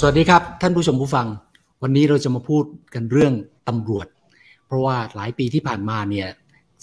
[0.00, 1.26] สวัสดีครับ ท่านผู้ชมผู้ฟัง
[1.82, 2.64] วันนี้เราจะมาพูด
[2.94, 3.32] กันเรื่อง
[3.68, 4.06] ตำรวจ
[4.66, 6.28] เพราะว่าหลายปีที่ผ่านมาเนี่ย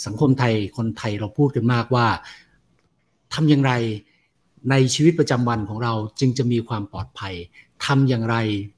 [0.06, 2.08] สังคมไทยคนไทยเราพูดกันมากว่า
[3.34, 3.74] ทำอย่างไร
[4.70, 7.34] ในชีวิตประจำวันของเราจึงจะมีความปลอดภัย
[7.86, 8.36] ทำอย่างไร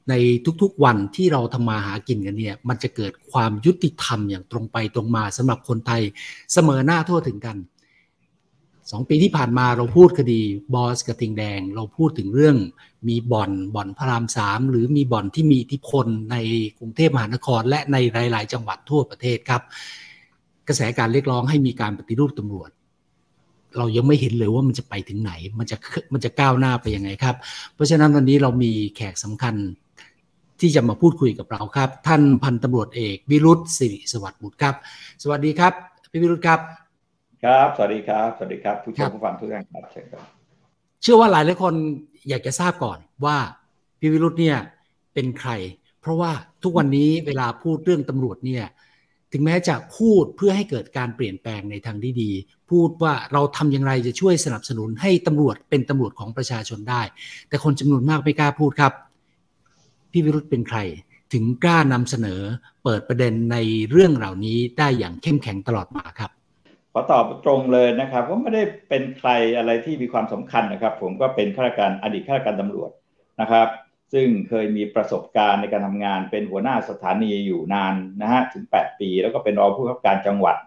[0.09, 0.13] ใน
[0.61, 6.01] ทุกๆวันที่เราทำมาหากินกันเนี่ยมันจะเกิดความยุติธรรมอย่างตรงไปตรงมาสำหรับคนไทย
[6.53, 7.57] เสมอหน้าทั่วถึงกัน
[8.91, 10.39] สองปีที่ผ่านมาเราพูดคดี
[10.73, 12.57] บอสกระทิงแดง เราพูดถึงเรื่อง
[13.07, 16.35] มีบ่อนบ่อนพระรามสามหรือมีบ่อนที่มีอิทธิพลใน
[16.79, 17.97] กรุงเทพมหานคร และใน
[18.31, 19.61] หลาย ๆ จังหวัดทั่วประเทศครับ
[20.67, 22.69] กระแสการเรียกร้องให้มีการปฏิรูปตำรวจ
[23.77, 25.77] เรายังไม่เห็นเลยว่ามันจะไปถึงไหน มันจะ
[26.13, 27.35] มันจะก้าวหน้าไปยังไงครับ
[27.73, 29.55] เพราะฉะนั้นวันนี้เรามีแขกสำคัญ
[30.59, 34.75] ที่จะมาพูดคุยกับเราครับ ท่านพันตำรวจเอกวิรุธสิริสวัสดิ์บุตรครับ
[35.23, 35.73] สวัสดีครับ
[36.11, 36.84] พี่วิรุธครับ
[37.45, 40.23] ครับ สวัสดีครับ สวัสดีครับ ผู้ชมผู้ฟังทุกท่านครับเชิญครับ
[41.01, 41.73] เชื่อว่าหลายหลายคน
[42.29, 43.37] อยากจะทราบก่อนว่า
[43.99, 44.57] พี่วิรุธเนี่ย
[45.13, 45.51] เป็นใคร
[46.01, 46.31] เพราะว่า
[46.63, 48.65] ทุกวันนี้เวลาพูดเรื่องตำรวจเนี่ย
[49.31, 52.31] ถึงแม้จะพูดเพื่อให้เกิดการเปลี่ยนแปลงในทางที่ดี
[52.71, 57.01] พูดว่าเราทำอย่างไรจะช่วยสนับสนุนให้ตำรวจเป็นตำรวจของประชาชนได้
[57.49, 58.93] แต่คนจำนวนมากไม่กล้าพูดครับ
[60.11, 60.79] พี่วิรุธเป็นใคร
[61.33, 62.41] ถึงกล้านำเสนอ
[62.83, 63.57] เปิดประเด็นใน
[63.91, 66.31] เรื่องเหล่านี้ได้อย่างเข้มแข็งตลอดมาครับ
[66.97, 72.89] ขอตอบตรงเลยนะครับว่าไม่ได้เป็นใครอะไรที่มีความสำคัญนะครับ ผมก็เป็นข้าราชการอดีตข้าราชการตำรวจ
[73.41, 73.67] นะครับ
[74.13, 80.57] ซึ่งเคยมีประสบการณ์ในการทำงานเป็นหัวหน้าสถานีอยู่นานนะฮะถึง 8 ปี แล้วก็เป็นรองผู้กำกับการจังหวัด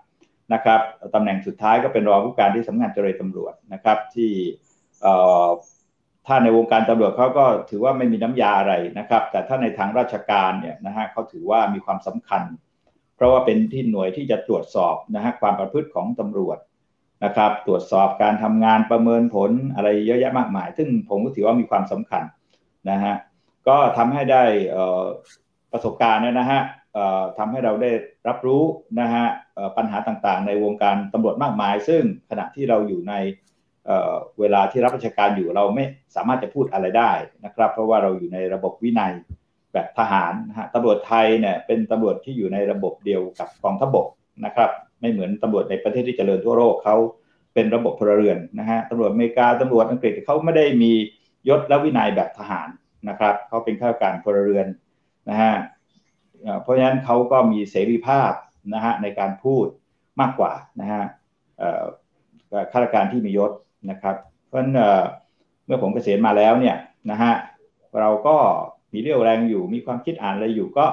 [0.54, 0.80] นะครับ
[1.14, 4.32] ตำแหน่งสุดท้ายก็เป็นรองผู้การที่สำนักงานเจริญตำรวจนะครับ ที่
[6.26, 12.42] ถ้าในวงการตำรวจเขาก็ถือว่าไม่มีน้ำยาอะไรนะครับ แต่ถ้าในทางราชการเนี่ยนะฮะเขาถือว่ามีความสำคัญ
[13.18, 16.58] เพราะว่าเป็นที่หน่วยที่จะตรวจสอบนะฮะความประพฤติของตำรวจ
[17.24, 22.22] นะครับ ตรวจสอบการทำงานประเมินผลอะไรเยอะแยะมากมาย ซึ่งผมก็ถือว่ามีความสำคัญ
[22.90, 23.14] นะฮะ
[23.68, 24.44] ก็ทำให้ได้
[25.72, 26.60] ประสบการณ์เนี่ยนะฮะ
[27.38, 27.90] ทำให้เราได้
[28.28, 28.62] รับรู้
[29.00, 29.24] นะฮะ
[29.76, 33.14] ปัญหาต่างๆ ในวงการตำรวจมากมาย ซึ่งขณะที่เราอยู่ใน
[34.40, 35.84] เวลาที่รับราชการอยู่เราไม่
[36.16, 37.12] สามารถจะพูดอะไรได้
[37.44, 39.12] นะครับ เพราะว่าเราอยู่ในระบบวินัย
[39.72, 44.06] แบบทหารนะฮะตำรวจไทยเนี่ยเป็นตำรวจที่อยู่ในระบบเดียวกับกองทัพบก
[44.44, 44.70] นะครับ
[45.00, 46.96] ไม่เหมือนตำรวจในประเทศที่เจริญทั่วโลกเขา
[47.54, 50.92] เป็นระบบพลเรือนนะฮะตำรวจอเมริกาตำรวจอังกฤษเขาไม่ได้มี
[51.48, 52.68] ยศและวินัยแบบทหาร
[53.08, 54.66] นะครับเขาเป็นข้าราชการพลเรือน
[55.30, 55.54] นะฮะ
[56.62, 58.32] เพราะฉะนั้นเขาก็มีเสรีภาพ
[58.74, 59.66] นะฮะในการพูด
[60.20, 61.04] มากกว่านะฮะ
[62.72, 63.52] ข้าราชการที่มียศ
[63.90, 64.72] นะครับ เพราะฉะนั้น
[65.66, 66.76] เมื่อผมเกษียณมาแล้วเนี่ย
[67.10, 67.32] นะฮะ
[68.00, 68.36] เราก็
[68.92, 70.86] มีเรี่ยวแรงอยู่ มีความคิดอ่านอะไรอยู่ก็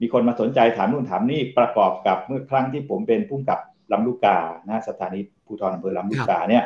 [0.00, 3.60] มีคนมาสนใจถามนู่นถามนี่ประกอบกับเมื่อครั้งที่ผมเป็นผู้กับ
[3.92, 6.64] ลำลูกกานะสถานีภูธรอำเภอลำลูกกาเนี่ย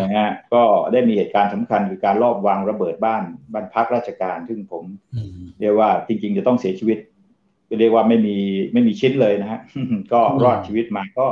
[0.00, 4.84] นะฮะก็ได้มีเหตุการณ์สำคัญคือการลอบวางระเบิดบ้านบ้านพักราชการ ซึ่งผม
[5.60, 6.98] เรียกว่าจริง ๆ จะต้องเสียชีวิต
[7.80, 8.36] เรียกว่าไม่มี
[8.72, 9.60] ไม่มีชิ้นเลยนะฮะ
[10.12, 11.26] ก็รอดชีวิตมาก็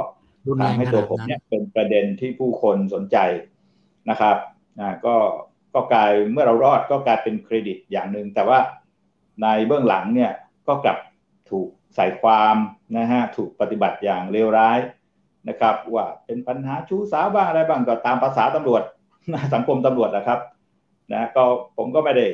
[0.63, 3.17] ทำให้ตัวผมเนี่ยเป็นประเด็นที่ผู้คนสนใจ
[4.11, 4.37] นะครับ
[4.81, 5.17] นะก็
[5.75, 8.59] ก็กลายเมื่อเรารอดก็กลายเป็นเครดิตอย่างหนึ่งแต่ว่า
[9.43, 10.33] ในเบื้องหลังเนี่ย
[10.69, 10.99] ก็กลับ
[11.51, 12.57] ถูกใส่ความ
[12.97, 14.79] นะฮะถูกปฏิบัติอย่างเลวร้าย
[15.49, 18.83] นะครับ ว่าเป็นปัญหาชู้สาวบ้างอะไรบ้างก็ตามภาษาตำรวจ
[19.55, 20.41] สังคมตำรวจนะครับ
[21.13, 21.45] นะก็
[21.77, 22.27] ผมก็ไม่ได้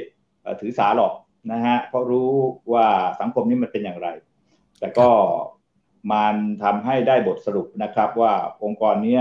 [0.60, 1.12] ถือสาหรอก
[1.52, 2.30] นะฮะเพราะรู้
[2.72, 2.86] ว่า
[3.20, 4.08] สังคมนี้มันเป็นอย่างไร
[4.80, 5.08] แต่ก็
[6.12, 8.32] มันทำให้ได้บทสรุปนะครับว่า
[8.64, 9.18] องค์กรนี้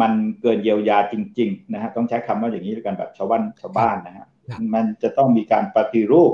[0.00, 4.26] มันเกินเยียวยาจริงๆนะฮะต้องใช้คำว่าอย่างนี้ด้วยกันแบบชาวบ้านชาวบ้านนะฮะ
[4.74, 6.32] มันจะต้องมีการปฏิรูป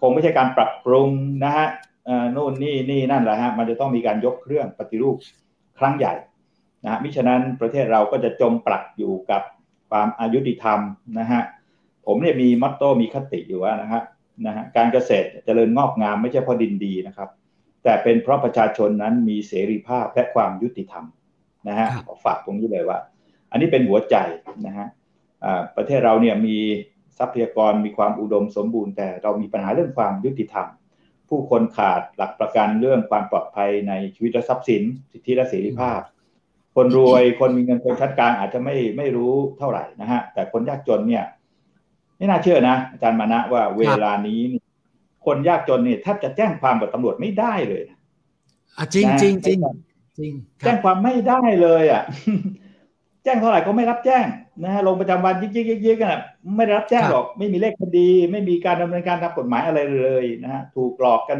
[0.00, 1.08] คงไม่ใช่การปรับปรุง
[1.44, 1.66] นะฮะ
[2.32, 5.16] โน่นนี่นี่นั่นแหละฮะมันจะต้องมีการยกเครื่องปฏิรูป
[5.78, 6.14] ครั้งใหญ่
[6.84, 9.42] นะฮะมิฉะนั้นประเทศเราก็จะจมปลักอยู่กับ
[9.90, 10.80] ความอายุติธรรม
[11.18, 11.42] นะฮะ
[12.06, 14.02] ผมเนี่ยมีมัตโต้มีคติอยู่ว่านะฮะ
[14.46, 17.28] นะฮะการเกษตรเจริญงอกงามไม่ใช่เพราะดินดีนะครับ
[17.84, 21.04] แต่เป็นเพราะประชาชนนั้นมีเสรีภาพและความยุติธรรม
[21.68, 22.98] นะฮะขอฝากตรงนี้เลยว่า
[23.50, 24.16] อันนี้เป็นหัวใจ
[24.66, 24.88] นะฮะ
[25.76, 26.56] ประเทศเราเนี่ยมี
[27.18, 30.66] ทรัพยากรมีความอุดมสมบูรณ์แต่เรามีปัญหาเรื่องความยุติธรรม
[31.28, 34.82] ผู้คนขาดหลักประกันเรื่องความปลอดภัยในชีวิตและทรัพย์สิน
[35.12, 36.00] สิทธิและเสรีภาพ
[36.74, 41.24] คนรวยคนมีเงินคนชั้นกลางอาจจะไม่ไม่รู้เท่าไหร่นะฮะแต่คนยากจนเนี่ย
[42.16, 44.40] ไม่น่าเชื่อนะอาจารย์มานะว่าเวลานี้
[45.26, 47.98] คนยากจนเนี่ยแทบจะแจ้งความกับตำรวจไม่ได้เลยนะ
[48.94, 49.58] จริงจริงจริง
[50.18, 50.32] จริง
[50.64, 52.02] แจ้งความไม่ได้เลยอะ
[53.24, 54.24] แจ้งเท่าไหร่ก็ไม่รับแจ้ง
[54.62, 56.20] นะฮะลงประจำวันยิกยิกยิกยิกกัน
[56.56, 61.38] ไม่ได้รับแจ้งหรอก ไม่มีเลขคดี ไม่มีการดำเนินการตามกฎหมายอะไรเลยนะฮะถูกหลอกกัน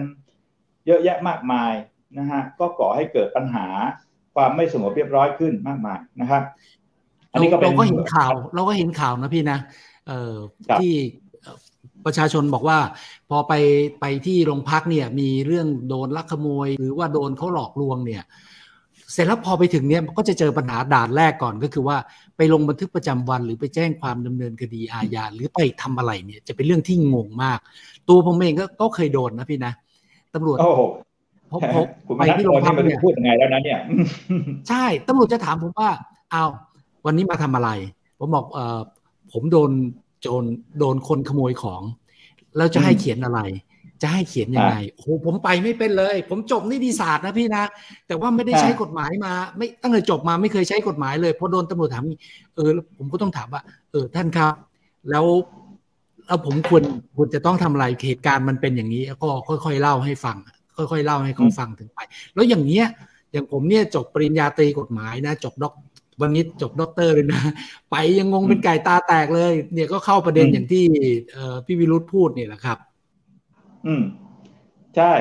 [0.87, 1.73] เยอะแยะมากมาย
[2.19, 3.67] นะฮะก็ก่อให้เกิดปัญหา
[4.35, 6.43] ความไม่สงบเรียบร้อยขึ้นมากมายนะครับ
[7.33, 9.59] อันนี้ก็เป็นเราก็เห็นข่าว เราก็เห็นข่าวนะพี่นะ
[10.07, 10.35] เอ่อ
[10.81, 10.93] ที่
[12.07, 12.79] ประชาชนบอกว่า
[13.31, 13.53] พอไป
[14.01, 18.23] ไปที่โรงพักเนี่ย มีเรื่องโดนลักขโมย หรือว่าโดนเขาหลอกลวงเนี่ย
[19.13, 21.97] เสร็จแล้วพอไปถึงเนี่ยก็จะเจอปัญหาด่านแรกก่อนก็คือว่า
[22.37, 27.59] ไปลงบันทึกประจำวัน หรือไปแจ้งความดำเนินคดีอาญาหรือไปทำอะไรเนี่ยจะเป็นเรื่องที่งงมาก
[28.09, 29.73] ตัวผมเองก็ก็เคยโดนนะพี่นะ
[30.35, 30.59] ตำรวจ
[31.53, 33.79] พบพบไปที่โรงพักเนี่ยพูดยังไงแล้วนะเนี่ย
[34.69, 35.91] ใช่ตำรวจจะถามผมว่า
[36.35, 36.51] อ้าว
[37.07, 37.71] วันนี้มาทำอะไร
[38.19, 38.81] ผมบอกเออ
[39.33, 39.71] ผมโดน
[40.21, 40.45] โจร
[40.79, 41.83] โดนคนขโมยของ
[42.57, 43.41] แล้วจะให้เขียนอะไร
[44.03, 47.65] จะให้เขียนยังไงโอ้ผมไปไม่เป็นเลย ผมจบนิติศาสตร์นะพี่นะ
[48.07, 52.05] แต่ว่าไม่ได้ใช้กฎหมายมา ไม่ตั้งแต่จบมาไม่เคยใช้กฎหมายเลยพอโดนตำรวจถาม
[52.57, 53.63] เออผมก็ต้องถามว่า
[53.93, 54.55] เออท่านครับ
[55.11, 55.27] แล้ว
[56.27, 56.83] แล้วผมควร
[57.17, 60.37] ควรจะต้องทำอะไรเหตุการณ์มันเป็นอย่างนี้ ก็ค่อยๆเล่าให้ฟัง
[60.77, 61.99] ค่อยๆเล่าให้เขาฟังถึงไป
[62.35, 62.87] แล้วอย่างเนี้ย
[63.33, 65.75] อย่างผมเนี่ยจบปริญญาตรีกฎหมายนะจบด็อก
[66.21, 67.41] วันนี้จบด็อกเตอร์เลยนะ
[67.91, 70.85] ไปยังงงเป็นไก่ตาแตกเลย เนี่ยก็เข้าประเด็นอย่างที่
[71.67, 72.79] พี่วิรุธพูดเนี่ยแหละครับ
[73.89, 74.03] อืม
[74.97, 75.13] ใช่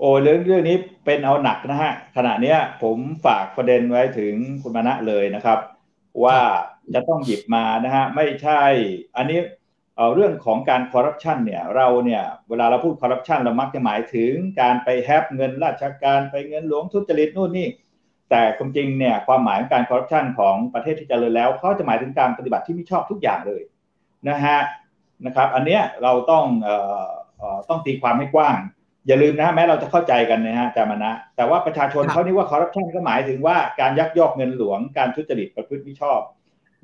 [0.00, 5.58] โอ้เรื่องเรื่องนี้เป็นเอาหนักนะฮะ ขณะเนี้ย ผมฝากประเด็นไว้ถึงคุณมานะเลยนะครับ
[6.24, 6.38] ว่า
[6.94, 8.62] จะต้องหยิบมานะฮะ ไม่ใช่
[9.16, 9.40] อันนี้
[9.98, 17.68] เอาเรื่องของการคอร์รัปชันเนี่ย เราเนี่ย เวลาเราพูดคอร์รัปชันเรามักจะหมายถึงการไปแฮปเงินราชการไปเงินหลวงทุจริตนู่นนี่
[18.30, 23.62] แต่ความจริงเนี่ยความหมายของการคอร์รัปชันของประเทศที่เจริญแล้วเขาจะหมายถึงการปฏิบัติที่ไม่ชอบทุกอย่างเลย
[24.28, 24.58] นะฮะ
[25.26, 26.76] นะครับ อันเนี้ยเราต้องเอ่
[27.06, 27.08] อ
[27.68, 28.56] ต้องตีความให้กว้าง
[29.06, 36.20] อย่าลืมนะแม้เราจะเข้าใจกันนะฮะจามานะ แต่ว่าประชาชนเขานี่ว่าคอร์รัปชันก็หมายถึงว่าการยักยอกเงินหลวงการทุจริตประพฤติไม่ชอบ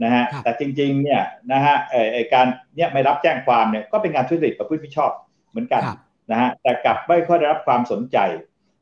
[0.03, 1.77] นะฮะแต่จริงๆเนี่ยนะฮะ
[2.13, 5.11] ไอการเนี่ยไม่รับแจ้งความเนี่ยก็เป็นการทุจริตประพฤติไม่ชอบ
[5.51, 5.83] เหมือนกัน
[6.31, 8.19] นะฮะแต่กลับไม่ค่อยได้รับความสนใจ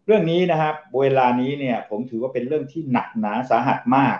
[0.06, 4.16] เรื่องนี้นะครับเวลานี้เนี่ยผมถือว่าเป็นเรื่องที่หนักหนาสาหัสมาก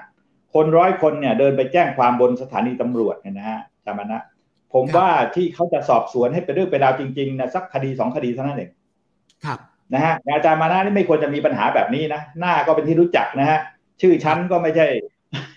[0.54, 4.18] คนร้อยคนเนี่ยเดินไปแจ้งความบนสถานีตำรวจเนี่ยนะฮะจามานะ
[4.74, 8.70] ผมว่าที่เขาจะสอบสวนให้เป็นเรื่องเป็นราวจริงๆนะสักคดีสองคดีเท่านั้นเอง
[9.44, 9.58] ครับ
[9.94, 13.58] นะฮะอาจารย์มานะนี่ไม่ควรจะมีปัญหาแบบนี้นะหน้าก็เป็นที่รู้จักนะฮะ
[14.00, 14.86] ชื่อชั้นก็ไม่ใช่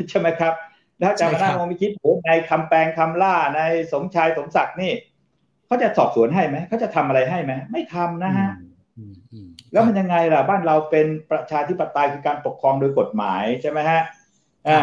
[0.10, 0.54] ใช่ไหมครับ
[1.00, 3.62] แล้วอาจารย์มานะมองไม่คิดโอ้ในคำแปลงคำล่าใน
[3.92, 4.94] สมชายสมศักดิ์นี่
[5.66, 8.50] เขาจะสอบสวนให้ไหมเขาจะทำอะไรให้ไหมไม่ทำนะฮะ
[9.72, 14.02] แล้วมันยังไงล่ะบ้านเราเป็นประชาธิปไตยคือการปกครองโดยกฎหมายใช่ไหมฮะ
[14.68, 14.81] อ่า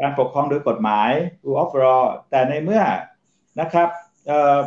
[0.00, 1.10] การปกครองโดยกฎหมาย
[1.44, 2.82] rule of law แต่ในเมื่อ
[3.60, 3.88] นะครับ
[4.30, 4.58] ออ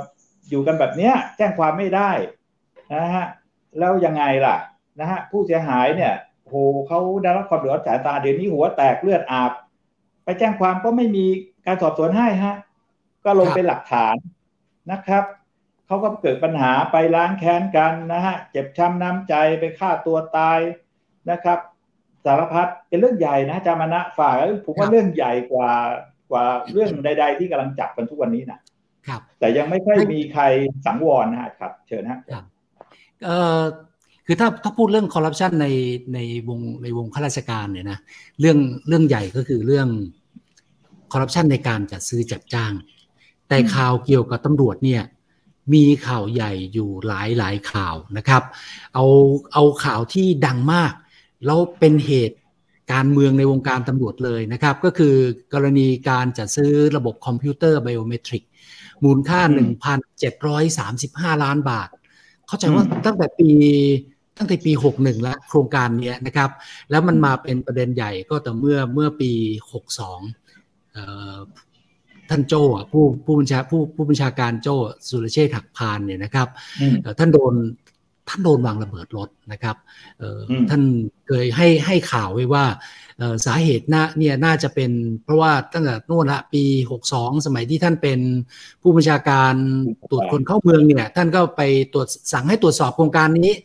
[0.50, 2.12] อยู่กันแบบเนี้ยแจ้งความไม่ได้
[2.94, 3.26] นะฮะ
[3.80, 4.56] แล้วยังไงล่ะ
[5.00, 6.14] นะฮะผู้เสียหายเนี่ย
[6.50, 6.56] โห
[6.88, 9.52] เขาได้รับความเดือดร้อนจากตาเดี๋ยวนี้หัวแตกเลือดอาบ
[10.24, 11.26] ไปแจ้งความก็ไม่มี
[11.66, 12.56] การสอบสวนให้ฮะ
[13.26, 14.16] ก็ลงเป็นหลักฐาน
[14.92, 15.24] นะครับ
[15.88, 20.60] เขาก็เกิดปัญหาไปล้างแค้นกันนะฮะเจ็บช้ำน้ำใจไปฆ่าตัวตาย
[21.32, 21.60] นะครับ
[22.26, 25.72] สารพัดเป็นเรื่องใหญ่นะจามานะฝากผมว่าเรื่องใหญ่กว่า
[26.32, 28.60] กว่าเรื่องใด ๆ ที่กำลังจับกันทุกวันนี้นะ
[29.08, 30.44] ครับ แต่ยังไม่ค่อยมีใคร
[30.86, 32.20] สังวรนะฮะครับ เชิญฮะ
[33.26, 33.62] เอ่อ
[34.26, 35.68] คือถ้าถ้าพูดเรื่องคอร์รัปชันใน
[36.14, 36.20] ใน
[36.50, 38.00] วงในวงข้าราชการเนี่ยนะ
[38.40, 38.58] เรื่อง
[38.88, 39.88] เรื่องใหญ่ก็คือเรื่อง
[41.12, 42.74] คอร์รัปชันในการจัดซื้อจัดจ้าง
[43.50, 45.02] แต่ข่าวเกี่ยวกับตำรวจเนี่ย
[45.74, 48.44] มีข่าวใหญ่อยู่หลายหลายข่าวนะครับ
[48.94, 49.06] เอา
[49.54, 50.94] เอาข่าวที่ดังมาก
[51.46, 52.38] แล้วเป็นเหตุ
[52.94, 55.16] การเมืองในวงการตำรวจเลยนะครับ ก็คือ
[55.54, 58.44] กรณีการจัดซื้อระบบคอมพิวเตอร์ไบโอเมตริก
[59.04, 59.42] มูลค่า
[60.22, 61.90] 1,735 ล้านบาท
[62.48, 63.50] เข้าใจว่าตั้งแต่ปี
[64.38, 66.50] ตั้งแต่ปี 61 แล้วโครงการนี้นะครับ
[66.90, 69.44] แล้วมันมาเป็นประเด็นใหญ่ก็แต่เมื่อเมื่อปี 62
[72.30, 74.76] ท่านโจ้ผู้ผู้บัญชาผู้ผู้บัญชาการโจ้
[75.10, 76.48] สุรเชษฐ์หักพานเนี่ยนะครับ
[77.20, 77.54] ท่านโดน
[78.28, 79.76] ท่านโดนวางระเบิดรถนะครับ
[80.70, 80.82] ท่าน
[81.28, 82.66] เคยให้ให้ข่าวไว้ว่า
[83.46, 84.92] สาเหตุน่าเนี่ยน่าจะเป็น
[85.24, 86.64] เพราะว่าตั้งแต่นู่นละปี
[87.04, 88.20] 62 สมัยที่ท่านเป็น
[88.82, 89.54] ผู้บัญชาการ
[90.12, 91.62] ตรวจคนเข้าเมืองเนี่ยท่านก็ไป
[91.94, 93.56] ตรวจสั่งให้ตรวจสอบโครงการนี้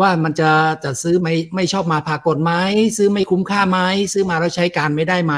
[0.00, 0.50] ว่ามันจะ
[0.84, 2.52] จะซื้อไม่ไม่ชอบมาพากลไหม
[2.96, 3.78] ซื้อไม่คุ้มค่าไหม
[4.12, 5.34] ซื้อมาแล้วใช้การไม่ได้ไหม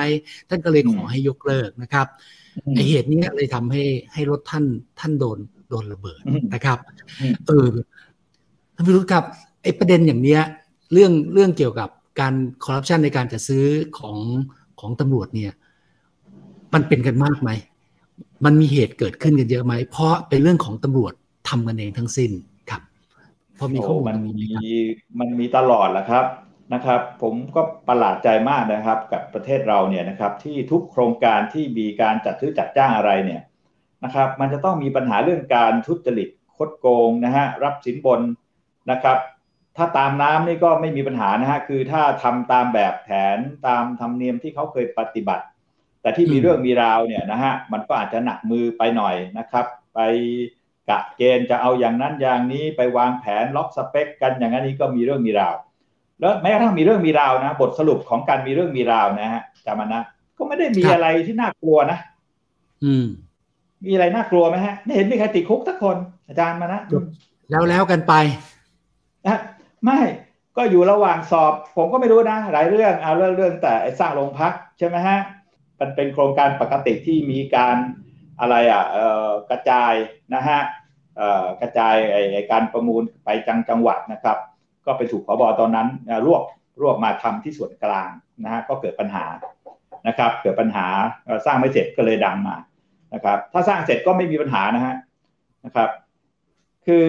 [0.49, 2.07] ท่านก็เลยขอให้ยกเลิกนะครับ
[2.75, 3.83] ไอเหตุนี้เลยทำให้
[4.13, 4.65] ให้รถท่าน
[5.01, 5.39] ท่านโดน
[5.71, 6.21] โดนระเบิด
[6.55, 6.79] นะครับ
[7.47, 7.67] เออ
[8.79, 9.25] ท่านพิรุธครับ
[9.63, 10.43] ไอประเด็นอย่างเนี้ย
[10.93, 11.89] เรื่องเรื่องเกี่ยวกับ
[12.21, 13.65] การคอร์รัปชันในการจะซื้อ
[13.99, 14.19] ของ
[14.81, 15.53] ของตำรวจเนี่ย
[16.75, 17.51] มันเป็นกันมากไหม
[18.45, 21.13] มันมีเหตุเกิดขึ้นกันเยอะไหม เพราะเป็นเรื่องของตำรวจ
[21.49, 22.31] ทำกันเองทั้งสิ้น
[22.71, 22.83] ครับ
[23.59, 24.47] พอมีข้อมูลมันมี
[25.21, 26.27] มันมีตลอดแหละครับ
[26.75, 33.43] นะครับ ผมก็ประหลาดใจมากนะครับ กับประเทศเราเนี่ยนะครับ ที่ทุกโครงการที่มีการจัดซื้อจัดจ้างอะไรเนี่ย
[34.05, 38.21] นะครับ มันจะต้องมีปัญหาเรื่องการทุจริตคดโกงนะฮะรับสินบน
[38.91, 39.19] นะครับ
[39.77, 45.45] ถ้าตามน้ำนี่ก็ไม่มีปัญหานะฮะคือถ้าทำตามแบบแผนตามธรรมเนียมที่เขาเคยปฏิบัติ
[46.03, 50.01] แต่ที่มีเรื่องมีราวเนี่ยนะฮะมันก็อาจจะหนักมือไปหน่อยนะครับ ไป
[50.91, 55.55] กะเกณฑ์จะเอาอย่างนั้นอย่างนี้ไปวางแผนล็อกสเปค กันอย่างนั้นนี้ก็มีเรื่องมีราว
[56.21, 60.01] แล้วแม้กระทั่งมีเรื่องมีราวนะ บทสรุปของการมีเรื่องมีราวนะฮะจามานะ
[60.39, 61.99] ก็ไม่ได้มีอะไรที่น่ากลัวนะ
[62.85, 63.07] อืม
[63.87, 65.97] มีอะไรน่ากลัวไหมฮะไม่เห็นมีใครติดคุกสักคน
[66.29, 66.81] อาจารย์มานะ
[67.51, 68.15] แล้วแล้วกันไป
[69.27, 69.41] นะ
[69.85, 70.01] ไม่
[70.57, 75.19] ก็อยู่ระหว่างสอบ ผมก็ไม่รู้นะหลายเรื่องเอาเรื่องเรื่องแต่สร้างโรงพักใช่ไหมฮะ
[75.81, 77.77] มันเป็นโครงการปกติที่มีการ
[78.41, 78.99] อะไรอะอ
[79.29, 79.93] อกระจาย
[80.35, 80.61] นะฮะ
[81.61, 84.39] กระจายไอ้การประมูลไปจังจังหวัดนะครับ
[84.87, 85.89] ก็ไปถูกผบตอนนั้น
[86.27, 86.43] รวบ
[86.81, 88.11] รวบมาทำที่ส่วนกลาง
[88.45, 89.25] นะฮะก็เกิดปัญหา
[90.09, 90.87] นะครับ เกิดปัญหา
[91.47, 92.57] สร้างไม่เสร็จก็เลยดังมา
[93.15, 94.95] นะครับ ถ้าสร้างเสร็จก็ไม่มีปัญหานะฮะ
[95.65, 95.89] นะครับ
[96.87, 97.09] คือ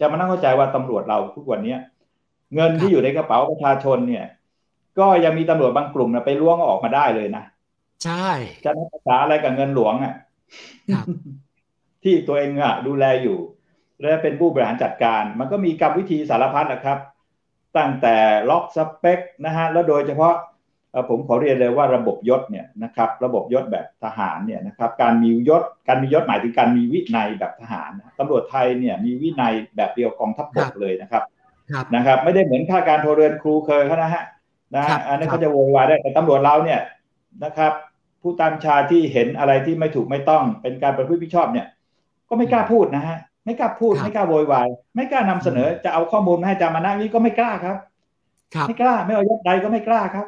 [0.00, 1.76] จะมานั่งเข้าใจว่าตำรวจเราทุกวันนี้
[2.54, 4.24] เงินที่อยู่ในกระเป๋าประชาชนเนี่ย
[4.98, 7.44] ก็ยังมีตำรวจบางกลุ่มนะไปล้วงออกมาได้เลยนะ
[8.04, 8.28] ใช่
[8.64, 10.14] จะนักภาษาอะไรกับเงินหลวงอะ
[12.02, 13.38] ที่ตัวเองอะดูแลอยู่
[14.00, 16.98] และเป็นผู้บริหารจัดการ มันก็มีกรรมวิธีสารพัดนะครับ
[17.76, 18.16] ตั้งแต่
[18.50, 20.34] ล็อกสเปคนะฮะแล้วโดยเฉพาะ
[21.10, 31.22] ผมขอเรียนเลยว่าระบบยศเนี่ยนะครับระบบยศแบบทหารเนี่ยนะครับการมียศการมียศหมายถึงการมีวินัยแบบทหารตำรวจไทยเนี่ยมีวินัยแบบเดียวกองทัพบกเลยนะครับ
[31.94, 34.24] นะครับไม่ได้เหมือนข้าการโทรเรือนครูเคยเขานะฮะ
[34.74, 36.80] นะอันนี้เขาจะโวยวายได้แต่ตำรวจเราเนี่ย
[37.44, 37.72] นะครับ
[38.22, 41.66] ผู้ตามชาที่เห็นอะไรที่ไม่ถูกไม่ต้องเป็นการประพฤติผิดชอบเนี่ย
[42.28, 47.76] ก็ไม่กล้าพูดนะฮะไม่กล้าพูดไม่กล้าโวยวายไม่กล้านำเสนอจะเอาข้อมูลมาให้จามานะนี้ก็ไม่กล้าครับ
[48.68, 50.26] ไม่กล้าไม่เอายศใดก็ไม่กล้าครับ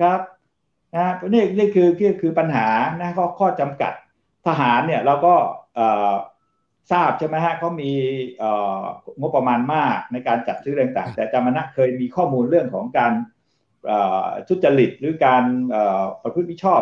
[0.00, 0.20] ครับ
[0.96, 2.68] นะนี่นี่คือคือคือปัญหา
[3.00, 3.92] นะข้อข้อจำกัด
[4.46, 5.34] ทหารเนี่ยเราก็
[6.92, 7.90] ทราบใช่ไหมฮะเขามี
[9.20, 13.12] งบประมาณมากในการจัดซื้อต่างๆแต่จามานะเคยมีข้อมูลเรื่องของการ
[14.48, 15.44] ทุจริตหรือการ
[16.22, 16.80] ประพฤติมิชอบ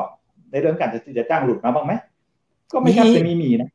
[0.52, 1.92] ในเรื่องการจะจะจ้างหลุดมาบ้างไหม
[2.72, 3.70] ก็ไม่ครับจะมีมีนะ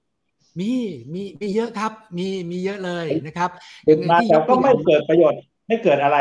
[0.59, 0.73] มี
[1.13, 3.49] มีมีเยอะครับ มีมีเยอะเลยนะครับ
[3.87, 6.17] ถึงมาแต่ก็ไม่เกิดประโยชน์ไม่เกิดอะไร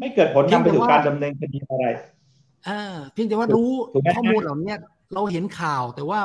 [0.00, 1.86] ไม่เกิดผลนำไปสู่การดำเนินคดีอะไร
[2.68, 2.80] อ่า
[3.12, 3.70] เพียงแต่ว่ารู้
[4.14, 4.74] ข้อมูลเหล่านี้
[5.14, 6.20] เราเห็นข่าวแต่ว่า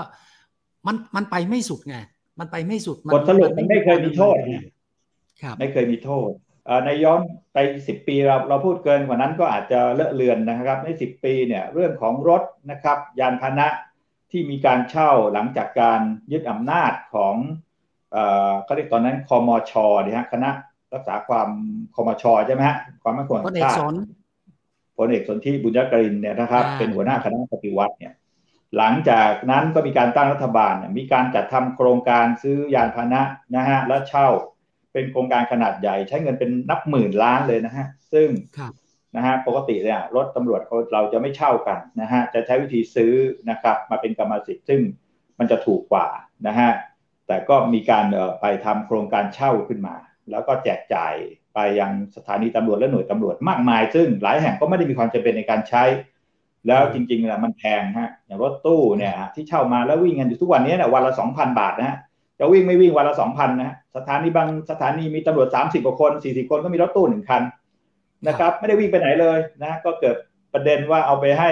[0.88, 1.98] มันมันไปไม่สุดไง
[2.40, 4.36] มันไปไม่สุดบทสรุปมันไม่เคยมีโทษ
[5.42, 6.30] ครับไม่เคยมีโทษ
[6.86, 7.20] ในย้อน
[7.54, 13.68] ไปสิบปีเราเราพูดเกินกว่านั้นก็อาจจะเลอะเลือนนะครับ ในสิบปีเนี่ยเรื่องของรถนะครับ ยานพาหนะ
[14.32, 17.36] ที่มีการเช่าหลังจากการยึดอำนาจของ
[18.64, 19.72] เขาเรียกตอนนั้นคอมช
[20.04, 20.52] เนี่ยฮะคณะ
[20.94, 21.50] รักษาความ
[21.96, 23.80] คอมชใช่ไหมฮะความมั่นคงชาติ
[24.98, 28.14] พลเอกสนธิบุญยกรินเนี่ยนะครับ เป็นหัวหน้าคณะปฏิวัติเนี่ย
[28.78, 33.22] หลังจากนั้นก็มีการตั้งรัฐบาล มีการจัดทำโครงการซื้อยานพาหนะ
[33.56, 34.28] นะฮะและเช่า
[34.94, 38.28] เป็นโครงการขนาดใหญ่ใช้เงินเป็นนับหมื่นล้านเลยนะฮะซึ่ง
[39.16, 43.14] นะฮะปกติเนี่ยรถตำรวจเขาเราจะไม่เช่ากันนะฮะจะใช้วิธีซื้อ
[43.50, 44.82] นะครับมาเป็นกรรมสิทธิ์ซึ่ง
[45.40, 46.08] มันจะถูกกว่า
[46.48, 46.72] นะฮะ
[47.28, 48.06] แต่ก็มีการ
[48.42, 49.96] ไปทำโครงการเช่าขึ้นมา
[50.32, 51.14] แล้วก็แจกจ่าย
[51.54, 55.84] ไปยังสถานีตำรวจและหน่วยตำรวจมากมาย ซึ่งหลายแห่งก็ไม่ได้มีความจำเป็นในการใช้
[56.68, 61.98] แล้วจริงๆนะมันแพงฮะอย่างรถตู้เนี่ยที่เช่ามาแล้ววิ่งกันอยู่ทุกวันนี้เนี่ยวันละสองพันบาทนะฮะ
[62.40, 67.42] จะวิ่งไม่วิ่งวันละสองพันนะสถานีบางสถานีมีตำรวจสามสิบกว่าคนสี่สิบคนก็มีรถตู้หนึ่งคัน
[68.28, 70.16] นะครับ ไม่ได้วิ่งไปไหนเลยนะก็เกิด
[70.54, 71.52] ประเด็นว่าเอาไปให้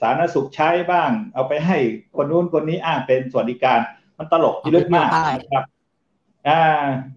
[0.00, 1.76] สาธารณสุขใช้บ้าง เอาไปให้
[2.16, 3.78] คนนู้นคนนี้อ้างเป็นสวัสดิการ
[4.18, 5.08] มันตลกที่ลึกมาก
[5.38, 5.64] นะครับ
[6.48, 6.62] อ่า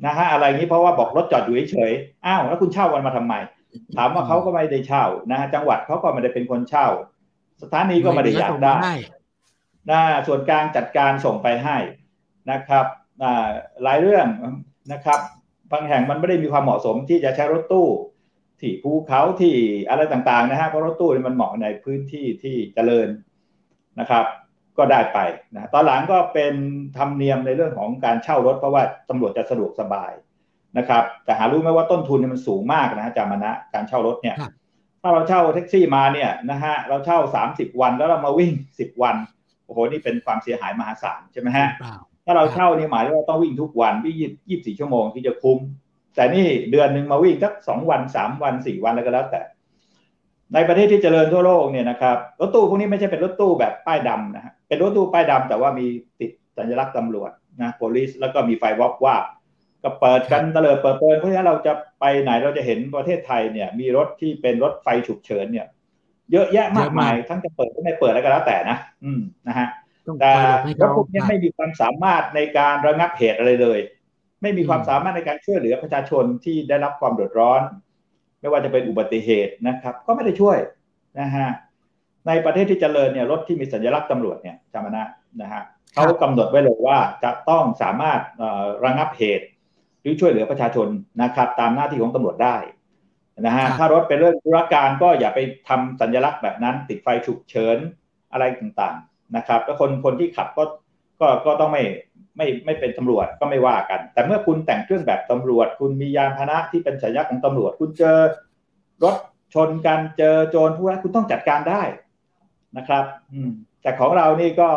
[0.06, 3.34] นะฮะอะไรนี้เพราะว่าบอกรถจอดอยู่เฉยๆอ้าวแล้วคุณเช่าวันมาทำไม
[3.96, 6.88] ถามว่าเขาก็ไม่ได้เช่านะจังหวัดเขาก็ไม่ได้เป็นคนเช่า
[7.62, 8.76] สถานีก็ไม่ได้อยากได้
[9.90, 11.78] นะส่วนกลางจัดการส่งไปให้
[12.52, 12.86] นะครับ
[13.84, 14.28] หลายเรื่อง
[14.94, 15.20] นะครับ
[15.72, 17.88] บางแห่งมันไม่ได้มีความเหมาะสมที่จะใช้รถตู้
[18.60, 19.56] ที่ภูเขาที่
[19.90, 23.08] อะไรต่างๆนะฮะเพราะรถตู้มันเหมาะในพื้นที่ที่เจริญ
[24.00, 24.26] นะครับ
[24.78, 25.20] ก็ได้ไป
[25.56, 26.54] นะตอนหลังก็เป็น
[26.98, 30.12] ธรรมเนียมในเรื่องของการเช่ารถเพราะว่าตำรวจจะสะดวกสบาย
[30.78, 34.36] นะครับ แต่หารู้ไหมว่าต้นทุนมันสูงมากนะจามานะการเช่ารถเนี่ย
[35.02, 37.20] ถ้าเราเช่าแท็กซี่มาเนี่ยนะฮะเราเช่า
[37.52, 39.16] 30 วันแล้วเรามาวิ่ง 10 วัน
[39.66, 41.68] โอ้โหนี่เป็นความเสียหายมหาศาลใช่ไหมฮะ
[42.26, 44.16] ถ้าเราเช่านี่หมายถึงว่าต้องวิ่งทุกวันวิ่ง
[44.50, 45.60] ยี่สิบสี่ชั่วโมงที่จะคุ้ม
[46.16, 49.42] แต่นี่เดือนหนึ่งมาวิ่งสักสองวันสามวันสี่วันแล้วก็แล้วแต่
[50.54, 55.86] ในประเทศที่เจริญทั่วโลกเนี่ยนะครับรถตู้พวกนี้ไม่ใช่เป็นรถตู้แบบป้ายดำนะฮะเป็นรถตู้ป้ายดำแต่ว่ามี
[56.20, 59.16] ติดสัญลักษณ์ตำรวจนะ police แล้วก็มีไฟวอล์กว่า
[59.84, 65.68] ก็เปิดกันเตลิดเปิดเปิดเพราะฉะนั้นเราจะไปไหนเราจะเห็นประเทศไทยเนี่ย มีรถที่เป็นรถไฟฉุกเฉินเนี่ย
[66.32, 69.68] เยอะแยะมากมายทั้งจะเปิดก็ไม่เปิดแล้วก็แล้วแต่นะ อืมนะฮะ
[70.20, 70.32] แต่
[70.82, 73.80] รถพวกนี้ไม่มีความสามารถในการระงับเหตุอะไรเลย
[74.42, 77.62] ไม่มีความสามารถในการช่วยเหลือประชาชนที่ได้รับความเดือดร้อน
[78.40, 80.58] ไม่ว่าจะเป็นอุบัติเหตุนะครับ ก็ไม่ได้ช่วย
[81.20, 81.48] นะฮะ
[82.28, 85.04] ในประเทศที่เจริญเนี่ยรถที่มีสัญลักษณ์ตำรวจเนี่ยจำนะ
[85.42, 85.64] นะฮะ
[85.94, 88.20] เขากำหนดไว้เลยว่าจะต้องสามารถ
[88.86, 89.46] ระงับเหตุ
[90.02, 90.88] หรือช่วยเหลือประชาชน
[91.22, 92.58] นะครับ ตามหน้าที่ของตำรวจได้
[93.46, 95.40] นะฮะถ้ารถเป็นเรื่องธุรการก็อย่าไป
[95.70, 97.78] ทำสัญลักษณ์แบบนั้น ติดไฟฉุกเฉิน
[98.32, 100.64] อะไรต่างๆนะครับ แล้วคนคนที่ขับก็
[101.20, 101.82] ก็ก็ต้องไม่
[102.38, 108.18] ไม่ไม่เป็นตำรวจก็ไม่ว่ากัน แต่เมื่อคุณแต่งเครื่องแบบตำรวจ คุณมียานพาหนะที่เป็นสัญลักษณ์ของตำรวจ คุณเจอ
[109.04, 109.16] รถ
[109.54, 111.82] ชนกันเจอโจรผู้ร้ายคุณต้องจัดการได้
[112.78, 113.50] นะครับ อืม
[113.82, 114.70] แต่ของเรานี่ก็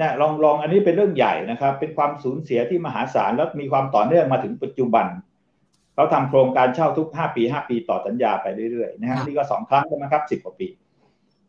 [0.00, 5.06] นะลองลองอันนี้เป็นเรื่องใหญ่นะครับ เป็นความสูญเสียที่มหาศาลแล้วมีความต่อเนื่องมาถึงปัจจุบัน
[5.94, 10.68] เขาทำโครงการเช่าทุกห้าปีห้าปีต่อสัญญาไปเรื่อยๆนะฮะนี่ก็สองครั้งใช่ไหมครับสิบกว่าปี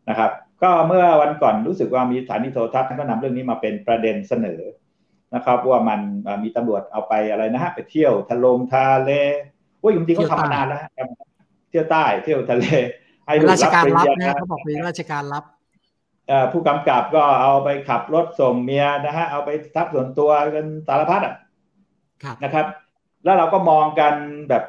[0.08, 0.30] นะครับ
[0.62, 4.60] ก็เมื่อวันก่อนรู้สึกว่ามีสถานีโทรทัศน์ก็นำเรื่องนี้มาเป็นประเด็นเสนอ
[5.34, 6.00] นะครับ ว่ามัน
[6.42, 9.10] มีตำรวจเอาไปอะไรนะฮะไปเที่ยวทะลงทะเล
[9.80, 10.80] โอ้ยจริงๆเขาทำมานานแล้ว
[11.70, 12.64] เที่ยวใต้เที่ยวทะเล
[13.26, 15.44] ให้ราชการรับนะเขาบอกเป็นราชการรับ
[16.52, 21.34] ผู้กำกับก็เอาไปขับรถส่งเมียนะฮะเอาไปทับส่วนตัวกันสารพัดอะ
[22.44, 22.66] นะครับ
[23.24, 24.14] แล้วเราก็มองกัน
[24.48, 24.64] แบบ